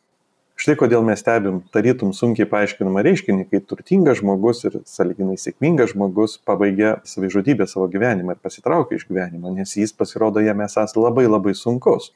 Štai 0.60 0.74
kodėl 0.76 1.06
mes 1.08 1.22
stebim 1.22 1.62
tarytum 1.72 2.10
sunkiai 2.12 2.48
paaiškinamą 2.52 3.00
reiškinį, 3.06 3.46
kai 3.48 3.62
turtingas 3.64 4.20
žmogus 4.20 4.66
ir 4.68 4.74
saliginai 4.90 5.38
sėkmingas 5.40 5.94
žmogus 5.94 6.36
pabaigia 6.44 6.98
savižudybę 7.08 7.68
savo 7.70 7.86
gyvenimą 7.94 8.36
ir 8.36 8.42
pasitraukia 8.44 8.98
iš 9.00 9.06
gyvenimo, 9.08 9.54
nes 9.56 9.78
jis 9.80 9.96
pasirodo 9.96 10.44
jame 10.44 10.66
esas 10.68 10.98
labai 11.00 11.30
labai 11.30 11.54
sunkus, 11.56 12.10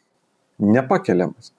nepakeliamas. 0.59 1.53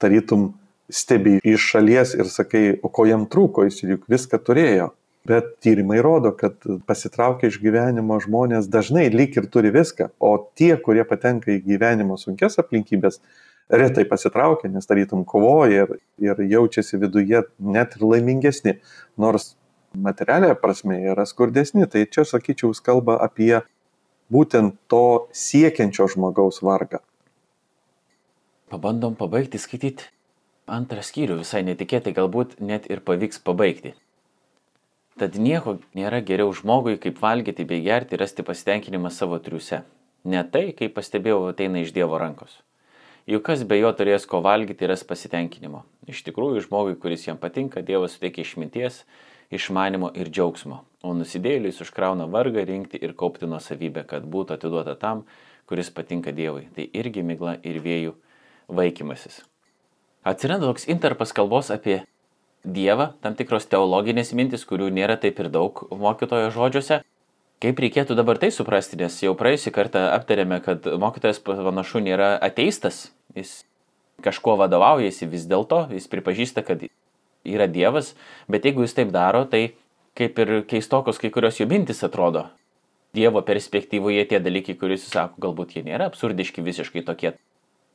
Tarytum 0.00 0.54
stebi 0.88 1.36
iš 1.44 1.68
šalies 1.74 2.14
ir 2.16 2.32
sakai, 2.32 2.64
o 2.80 2.88
ko 2.88 3.04
jam 3.04 3.28
trūko, 3.28 3.66
jis 3.68 3.82
juk 3.84 4.08
viską 4.08 4.40
turėjo. 4.46 4.88
Bet 5.28 5.58
tyrimai 5.60 6.00
rodo, 6.00 6.32
kad 6.32 6.64
pasitraukia 6.88 7.50
iš 7.50 7.58
gyvenimo 7.60 8.16
žmonės 8.24 8.70
dažnai 8.72 9.10
lyg 9.12 9.36
ir 9.36 9.50
turi 9.52 9.68
viską, 9.74 10.08
o 10.16 10.32
tie, 10.56 10.72
kurie 10.80 11.04
patenka 11.04 11.52
į 11.52 11.60
gyvenimo 11.66 12.16
sunkes 12.16 12.56
aplinkybės, 12.62 13.20
retai 13.68 14.06
pasitraukia, 14.08 14.70
nes 14.72 14.88
tarytum 14.88 15.26
kovoja 15.28 15.84
ir, 15.84 15.92
ir 16.24 16.40
jaučiasi 16.54 16.98
viduje 17.02 17.44
net 17.60 17.98
ir 17.98 18.06
laimingesni, 18.06 18.78
nors 19.20 19.54
materialia 19.92 20.56
prasme 20.58 20.98
yra 21.12 21.26
skurdesni. 21.28 21.86
Tai 21.90 22.06
čia, 22.08 22.24
sakyčiau, 22.24 22.72
kalba 22.84 23.18
apie 23.20 23.60
būtent 24.32 24.78
to 24.88 25.28
siekiančio 25.36 26.08
žmogaus 26.14 26.62
vargą. 26.64 27.02
Pabandom 28.70 29.16
pabaigti 29.18 29.58
skaityti 29.58 30.06
antrą 30.70 31.02
skyrių 31.02 31.40
visai 31.40 31.64
netikėtai, 31.66 32.14
galbūt 32.14 32.60
net 32.62 32.86
ir 32.90 33.02
pavyks 33.02 33.42
pabaigti. 33.42 33.96
Tad 35.20 35.36
nieko 35.36 35.74
nėra 35.92 36.22
geriau 36.24 36.48
žmogui, 36.56 36.94
kaip 36.96 37.18
valgyti 37.20 37.66
bei 37.68 37.82
gerti 37.84 38.16
ir 38.16 38.22
rasti 38.22 38.40
pasitenkinimą 38.40 39.10
savo 39.12 39.36
triuse. 39.44 39.82
Ne 40.24 40.40
tai, 40.48 40.70
kaip 40.76 40.94
pastebėjau, 40.96 41.42
ateina 41.50 41.82
iš 41.82 41.90
Dievo 41.92 42.16
rankos. 42.16 42.54
Juk 43.28 43.44
kas 43.44 43.66
be 43.68 43.76
jo 43.76 43.90
turės 43.92 44.24
ko 44.28 44.40
valgyti 44.40 44.86
ir 44.86 44.90
ras 44.94 45.02
pasitenkinimo. 45.04 45.82
Iš 46.08 46.22
tikrųjų, 46.24 46.62
žmogui, 46.64 46.96
kuris 47.02 47.26
jam 47.26 47.36
patinka, 47.36 47.82
Dievas 47.84 48.16
suteikia 48.16 48.46
išminties, 48.46 49.02
išmanimo 49.52 50.08
ir 50.16 50.30
džiaugsmo, 50.32 50.80
o 51.04 51.12
nusidėliais 51.18 51.82
užkrauna 51.84 52.24
vargą 52.32 52.64
rinkti 52.64 53.00
ir 53.04 53.12
kaupti 53.12 53.44
nuo 53.50 53.60
savybę, 53.60 54.06
kad 54.08 54.24
būtų 54.24 54.56
atiduota 54.56 54.96
tam, 54.96 55.26
kuris 55.68 55.92
patinka 55.92 56.32
Dievui. 56.32 56.70
Tai 56.72 56.88
irgi 56.96 57.26
migla 57.26 57.58
ir 57.60 57.76
vėjų 57.84 58.16
vaikymasis. 58.72 59.42
Atsiranda 60.24 60.72
toks 60.72 60.88
interpas 60.88 61.36
kalbos 61.36 61.68
apie 61.76 62.00
Dievą, 62.64 63.14
tam 63.24 63.36
tikros 63.38 63.64
teologinės 63.70 64.34
mintis, 64.36 64.66
kurių 64.68 64.90
nėra 64.92 65.16
taip 65.20 65.38
ir 65.40 65.48
daug 65.52 65.80
mokytojo 65.90 66.50
žodžiuose. 66.52 67.00
Kaip 67.60 67.80
reikėtų 67.80 68.16
dabar 68.16 68.40
tai 68.40 68.50
suprasti, 68.52 68.96
nes 69.00 69.16
jau 69.20 69.34
praėjusį 69.36 69.72
kartą 69.72 70.06
aptarėme, 70.14 70.60
kad 70.64 70.86
mokytojas 71.00 71.40
panašu 71.44 72.00
nėra 72.04 72.34
ateistas, 72.40 73.10
jis 73.36 73.62
kažkuo 74.24 74.56
vadovaujasi 74.60 75.28
vis 75.28 75.44
dėlto, 75.48 75.86
jis 75.92 76.08
pripažįsta, 76.12 76.64
kad 76.64 76.84
yra 77.44 77.68
Dievas, 77.68 78.14
bet 78.48 78.64
jeigu 78.68 78.84
jis 78.84 78.96
taip 78.96 79.12
daro, 79.12 79.44
tai 79.48 79.74
kaip 80.16 80.40
ir 80.40 80.56
keistokos 80.68 81.20
kai 81.20 81.32
kurios 81.32 81.60
jo 81.60 81.68
mintis 81.68 82.04
atrodo. 82.04 82.48
Dievo 83.16 83.42
perspektyvoje 83.44 84.24
tie 84.30 84.40
dalykai, 84.40 84.76
kuriuos 84.78 85.04
jis 85.04 85.12
sako, 85.16 85.40
galbūt 85.48 85.76
jie 85.76 85.84
nėra 85.84 86.08
absurdiški 86.12 86.64
visiškai 86.64 87.02
tokie 87.08 87.34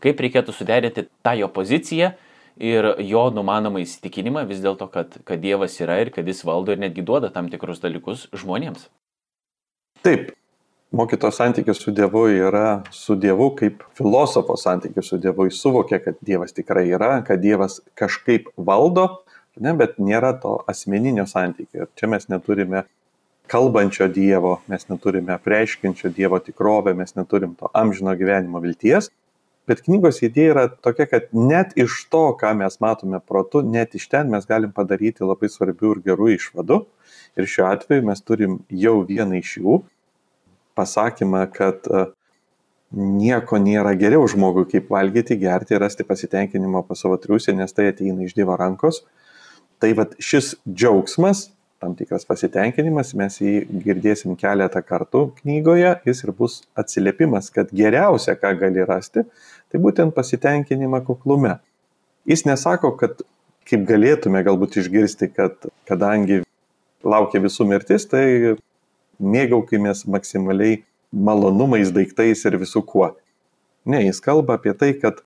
Kaip 0.04 0.20
reikėtų 0.22 0.54
suderinti 0.54 1.06
tą 1.24 1.34
jo 1.40 1.48
poziciją 1.50 2.12
ir 2.58 2.88
jo 3.04 3.28
numanomą 3.36 3.82
įsitikinimą 3.84 4.46
vis 4.50 4.62
dėlto, 4.64 4.88
kad, 4.92 5.20
kad 5.28 5.42
Dievas 5.44 5.76
yra 5.84 6.00
ir 6.04 6.12
kad 6.16 6.28
jis 6.28 6.44
valdo 6.48 6.74
ir 6.74 6.82
netgi 6.82 7.04
duoda 7.06 7.32
tam 7.34 7.50
tikrus 7.52 7.82
dalykus 7.84 8.28
žmonėms. 8.36 8.88
Taip, 10.06 10.32
mokyto 10.96 11.32
santykis 11.34 11.82
su 11.82 11.92
Dievu 11.96 12.28
yra 12.32 12.84
su 12.96 13.18
Dievu 13.20 13.52
kaip 13.60 13.84
filosofo 13.98 14.56
santykis 14.60 15.12
su 15.12 15.20
Dievu. 15.22 15.50
Jis 15.50 15.62
suvokia, 15.62 16.00
kad 16.04 16.20
Dievas 16.22 16.56
tikrai 16.56 16.88
yra, 16.94 17.20
kad 17.28 17.42
Dievas 17.44 17.82
kažkaip 18.00 18.52
valdo, 18.56 19.08
ne, 19.60 19.74
bet 19.76 20.00
nėra 20.00 20.36
to 20.42 20.60
asmeninio 20.72 21.28
santykio. 21.28 21.86
Ir 21.86 21.92
čia 22.00 22.12
mes 22.12 22.30
neturime 22.32 22.86
kalbančio 23.52 24.08
Dievo, 24.08 24.60
mes 24.72 24.88
neturime 24.90 25.38
preiškinčio 25.44 26.10
Dievo 26.16 26.40
tikrovę, 26.40 26.96
mes 26.98 27.16
neturim 27.16 27.56
to 27.60 27.70
amžino 27.74 28.16
gyvenimo 28.18 28.62
vilties, 28.64 29.12
Bet 29.70 29.82
knygos 29.86 30.22
idėja 30.22 30.52
yra 30.54 30.64
tokia, 30.70 31.08
kad 31.10 31.32
net 31.34 31.74
iš 31.80 32.04
to, 32.14 32.28
ką 32.38 32.52
mes 32.60 32.78
matome 32.84 33.18
protu, 33.18 33.64
net 33.66 33.96
iš 33.98 34.06
ten 34.12 34.30
mes 34.30 34.46
galim 34.46 34.74
padaryti 34.76 35.26
labai 35.26 35.50
svarbių 35.50 35.96
ir 35.96 36.04
gerų 36.06 36.30
išvadų. 36.36 36.84
Ir 37.36 37.50
šiuo 37.50 37.66
atveju 37.72 38.06
mes 38.06 38.22
turim 38.22 38.60
jau 38.70 39.00
vieną 39.08 39.42
iš 39.42 39.56
jų 39.64 39.80
pasakymą, 40.78 41.42
kad 41.56 41.90
e, 41.90 42.06
nieko 42.94 43.58
nėra 43.60 43.96
geriau 43.98 44.28
žmogui, 44.30 44.68
kaip 44.70 44.94
valgyti, 44.94 45.40
gerti 45.42 45.76
ir 45.76 45.82
rasti 45.82 46.06
pasitenkinimo 46.08 46.86
pas 46.86 47.02
savo 47.02 47.18
triusę, 47.22 47.56
nes 47.58 47.74
tai 47.74 47.90
ateina 47.90 48.28
iš 48.28 48.38
Dievo 48.38 48.58
rankos. 48.60 49.02
Tai 49.82 49.92
vad 49.98 50.14
šis 50.24 50.54
džiaugsmas 50.70 51.48
tam 51.86 51.96
tikras 51.98 52.26
pasitenkinimas, 52.28 53.14
mes 53.20 53.38
jį 53.42 53.56
girdėsim 53.84 54.36
keletą 54.40 54.82
kartų 54.86 55.28
knygoje, 55.42 55.92
jis 56.08 56.24
ir 56.24 56.32
bus 56.38 56.62
atsiliepimas, 56.80 57.52
kad 57.54 57.70
geriausia, 57.76 58.34
ką 58.40 58.56
gali 58.62 58.86
rasti, 58.88 59.26
tai 59.76 59.82
būtent 59.84 60.16
pasitenkinimą 60.16 61.02
kuklume. 61.04 61.58
Jis 62.26 62.46
nesako, 62.48 62.94
kad 62.96 63.20
kaip 63.68 63.84
galėtume 63.90 64.40
galbūt 64.46 64.78
išgirsti, 64.80 65.28
kad 65.36 65.68
kadangi 65.90 66.44
laukia 67.04 67.42
visų 67.44 67.68
mirtis, 67.68 68.08
tai 68.08 68.56
mėgaukimės 69.20 70.06
maksimaliai 70.08 70.84
malonumais, 71.12 71.92
daiktais 71.92 72.46
ir 72.48 72.56
visų 72.62 72.86
kuo. 72.88 73.12
Ne, 73.86 74.06
jis 74.08 74.24
kalba 74.24 74.56
apie 74.56 74.72
tai, 74.80 74.94
kad 74.96 75.20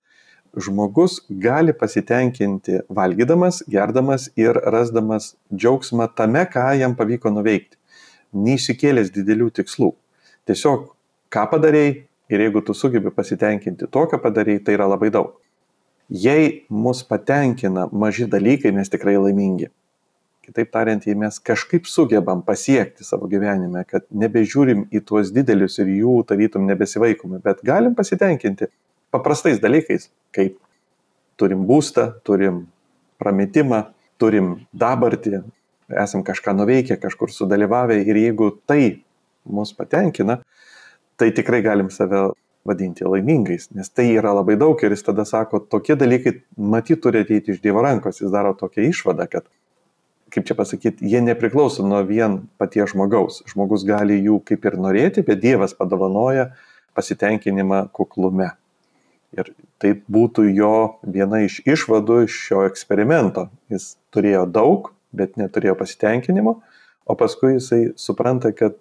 žmogus 0.58 1.20
gali 1.30 1.72
pasitenkinti 1.72 2.82
valgydamas, 2.90 3.62
gerdamas 3.70 4.28
ir 4.34 4.58
rasdamas 4.74 5.36
džiaugsmą 5.54 6.10
tame, 6.18 6.42
ką 6.50 6.72
jam 6.80 6.98
pavyko 6.98 7.30
nuveikti, 7.30 7.78
neįsikėlęs 8.34 9.14
didelių 9.14 9.52
tikslų. 9.60 9.94
Tiesiog, 10.50 10.90
ką 11.30 11.46
padarėjai 11.54 12.00
ir 12.30 12.44
jeigu 12.46 12.62
tu 12.64 12.74
sugebi 12.74 13.10
pasitenkinti 13.14 13.88
to, 13.90 14.06
ką 14.10 14.20
padarėjai, 14.22 14.62
tai 14.64 14.76
yra 14.78 14.86
labai 14.90 15.10
daug. 15.14 15.34
Jei 16.10 16.64
mus 16.70 17.02
patenkina 17.06 17.86
maži 17.92 18.26
dalykai, 18.30 18.72
mes 18.74 18.90
tikrai 18.90 19.16
laimingi. 19.18 19.70
Kitaip 20.46 20.72
tariant, 20.74 21.04
jei 21.06 21.14
mes 21.14 21.36
kažkaip 21.46 21.86
sugebam 21.86 22.40
pasiekti 22.42 23.06
savo 23.06 23.28
gyvenime, 23.30 23.84
kad 23.86 24.06
nebežiūrim 24.10 24.88
į 24.90 25.04
tuos 25.06 25.30
didelius 25.34 25.78
ir 25.78 25.92
jų 26.00 26.16
tarytum 26.26 26.66
nebesivaikome, 26.66 27.38
bet 27.44 27.62
galim 27.66 27.94
pasitenkinti 27.98 28.70
paprastais 29.14 29.60
dalykais, 29.62 30.08
kaip 30.34 30.58
turim 31.38 31.62
būstą, 31.68 32.08
turim 32.26 32.64
prametimą, 33.22 33.84
turim 34.18 34.56
dabartį, 34.74 35.44
esam 36.02 36.24
kažką 36.26 36.54
nuveikę, 36.58 36.98
kažkur 37.00 37.30
sudalyvavę 37.34 38.00
ir 38.02 38.18
jeigu 38.18 38.50
tai 38.66 39.02
mus 39.46 39.72
patenkina, 39.76 40.40
tai 41.20 41.30
tikrai 41.36 41.60
galim 41.64 41.90
save 41.92 42.30
vadinti 42.64 43.04
laimingais, 43.04 43.70
nes 43.76 43.88
tai 43.88 44.10
yra 44.12 44.32
labai 44.36 44.56
daug 44.60 44.80
ir 44.84 44.92
jis 44.92 45.04
tada 45.06 45.24
sako, 45.28 45.62
tokie 45.72 45.96
dalykai 45.96 46.34
matyt 46.56 47.00
turi 47.04 47.22
ateiti 47.24 47.54
iš 47.54 47.62
Dievo 47.64 47.82
rankos, 47.84 48.20
jis 48.20 48.32
daro 48.32 48.52
tokią 48.56 48.84
išvadą, 48.90 49.26
kad 49.32 49.48
kaip 50.30 50.46
čia 50.46 50.54
pasakyti, 50.54 51.08
jie 51.10 51.20
nepriklauso 51.24 51.84
nuo 51.86 52.00
vien 52.06 52.38
paties 52.60 52.92
žmogaus. 52.92 53.40
Žmogus 53.50 53.84
gali 53.88 54.20
jų 54.20 54.38
kaip 54.46 54.68
ir 54.68 54.76
norėti, 54.78 55.24
bet 55.26 55.40
Dievas 55.42 55.74
padovanoja 55.74 56.50
pasitenkinimą 56.94 57.88
kuklume. 57.96 58.52
Ir 59.34 59.50
tai 59.82 59.94
būtų 60.10 60.46
jo 60.54 60.74
viena 61.02 61.42
iš 61.46 61.60
išvadų 61.66 62.24
iš 62.28 62.38
šio 62.46 62.62
eksperimento. 62.68 63.48
Jis 63.72 63.96
turėjo 64.14 64.44
daug, 64.46 64.92
bet 65.10 65.34
neturėjo 65.40 65.74
pasitenkinimo, 65.80 66.60
o 67.06 67.18
paskui 67.18 67.56
jisai 67.56 67.82
supranta, 67.98 68.52
kad 68.54 68.78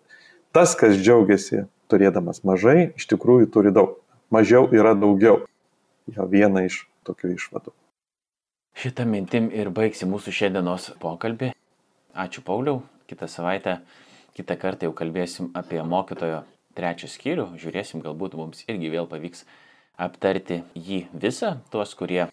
tas, 0.54 0.76
kas 0.78 0.98
džiaugiasi 1.00 1.66
turėdamas 1.90 2.44
mažai, 2.48 2.92
iš 2.98 3.10
tikrųjų 3.12 3.50
turi 3.54 3.74
daug. 3.76 3.98
Mažiau 4.30 4.68
yra 4.76 4.94
daugiau. 4.94 5.42
Jo 6.10 6.26
viena 6.30 6.64
iš 6.66 6.84
tokių 7.06 7.34
išvadų. 7.36 7.74
Šitą 8.80 9.06
mintim 9.10 9.50
ir 9.52 9.72
baigsi 9.74 10.08
mūsų 10.10 10.34
šiandienos 10.34 10.92
pokalbį. 11.02 11.52
Ačiū 12.14 12.46
Pauliau. 12.46 12.84
Kitą 13.10 13.26
savaitę, 13.26 13.80
kitą 14.38 14.56
kartą 14.62 14.86
jau 14.86 14.94
kalbėsim 14.94 15.50
apie 15.58 15.82
mokytojo 15.82 16.44
trečią 16.78 17.10
skyrių. 17.10 17.48
Žiūrėsim, 17.60 18.04
galbūt 18.06 18.38
mums 18.38 18.62
irgi 18.70 18.92
vėl 18.94 19.10
pavyks 19.10 19.44
aptarti 19.98 20.62
jį 20.78 21.08
visą. 21.12 21.58
Tuos, 21.74 21.96
kurie 21.98 22.28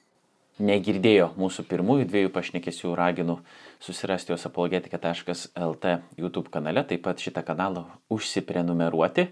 negirdėjo 0.63 1.33
mūsų 1.37 1.67
pirmųjų 1.69 2.07
dviejų 2.11 2.31
pašnekesių, 2.35 2.95
raginu 2.97 3.39
susirasti 3.83 4.33
juos 4.33 4.47
apologetika.lt 4.49 5.93
YouTube 6.17 6.51
kanale, 6.53 6.85
taip 6.89 7.05
pat 7.05 7.21
šitą 7.21 7.45
kanalą 7.47 7.85
užsiprenumeruoti 8.13 9.27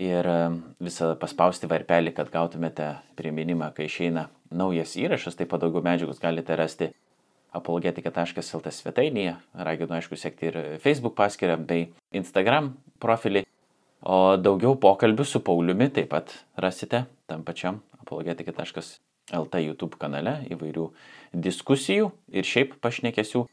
ir 0.00 0.30
visą 0.82 1.12
paspausti 1.20 1.70
varpelį, 1.70 2.14
kad 2.16 2.30
gautumėte 2.32 2.96
priminimą, 3.18 3.72
kai 3.76 3.86
išeina 3.90 4.28
naujas 4.50 4.96
įrašas, 4.98 5.38
taip 5.38 5.50
pat 5.52 5.62
daugiau 5.62 5.84
medžiagos 5.86 6.22
galite 6.22 6.56
rasti 6.58 6.90
apologetika.lt 7.54 8.74
svetainėje, 8.74 9.36
raginu 9.54 9.96
aišku 9.98 10.18
sekti 10.18 10.50
ir 10.50 10.58
Facebook 10.82 11.16
paskyrą 11.18 11.58
bei 11.58 11.90
Instagram 12.14 12.74
profilį, 13.02 13.44
o 14.06 14.38
daugiau 14.38 14.78
pokalbių 14.80 15.26
su 15.26 15.42
Pauliumi 15.44 15.90
taip 15.94 16.10
pat 16.14 16.34
rasite 16.58 17.04
tam 17.30 17.46
pačiam 17.46 17.82
apologetika.lt 18.02 19.09
YouTube 19.32 19.98
kanale 20.00 20.40
įvairių 20.50 20.90
diskusijų 21.34 22.10
ir 22.34 22.44
šiaip 22.44 22.76
pašnekesių 22.82 23.46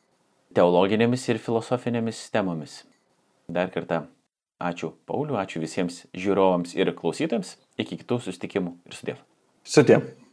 teologinėmis 0.57 1.28
ir 1.30 1.41
filosofinėmis 1.41 2.30
temomis. 2.34 2.84
Dar 3.47 3.69
kartą 3.71 4.05
ačiū 4.59 4.93
Pauliu, 5.05 5.38
ačiū 5.38 5.61
visiems 5.61 6.05
žiūrovams 6.17 6.75
ir 6.75 6.93
klausytojams, 6.97 7.57
iki 7.78 7.99
kitų 8.01 8.21
susitikimų 8.25 8.78
ir 8.89 8.97
sudėv. 8.97 9.21
Sudėv. 9.63 10.26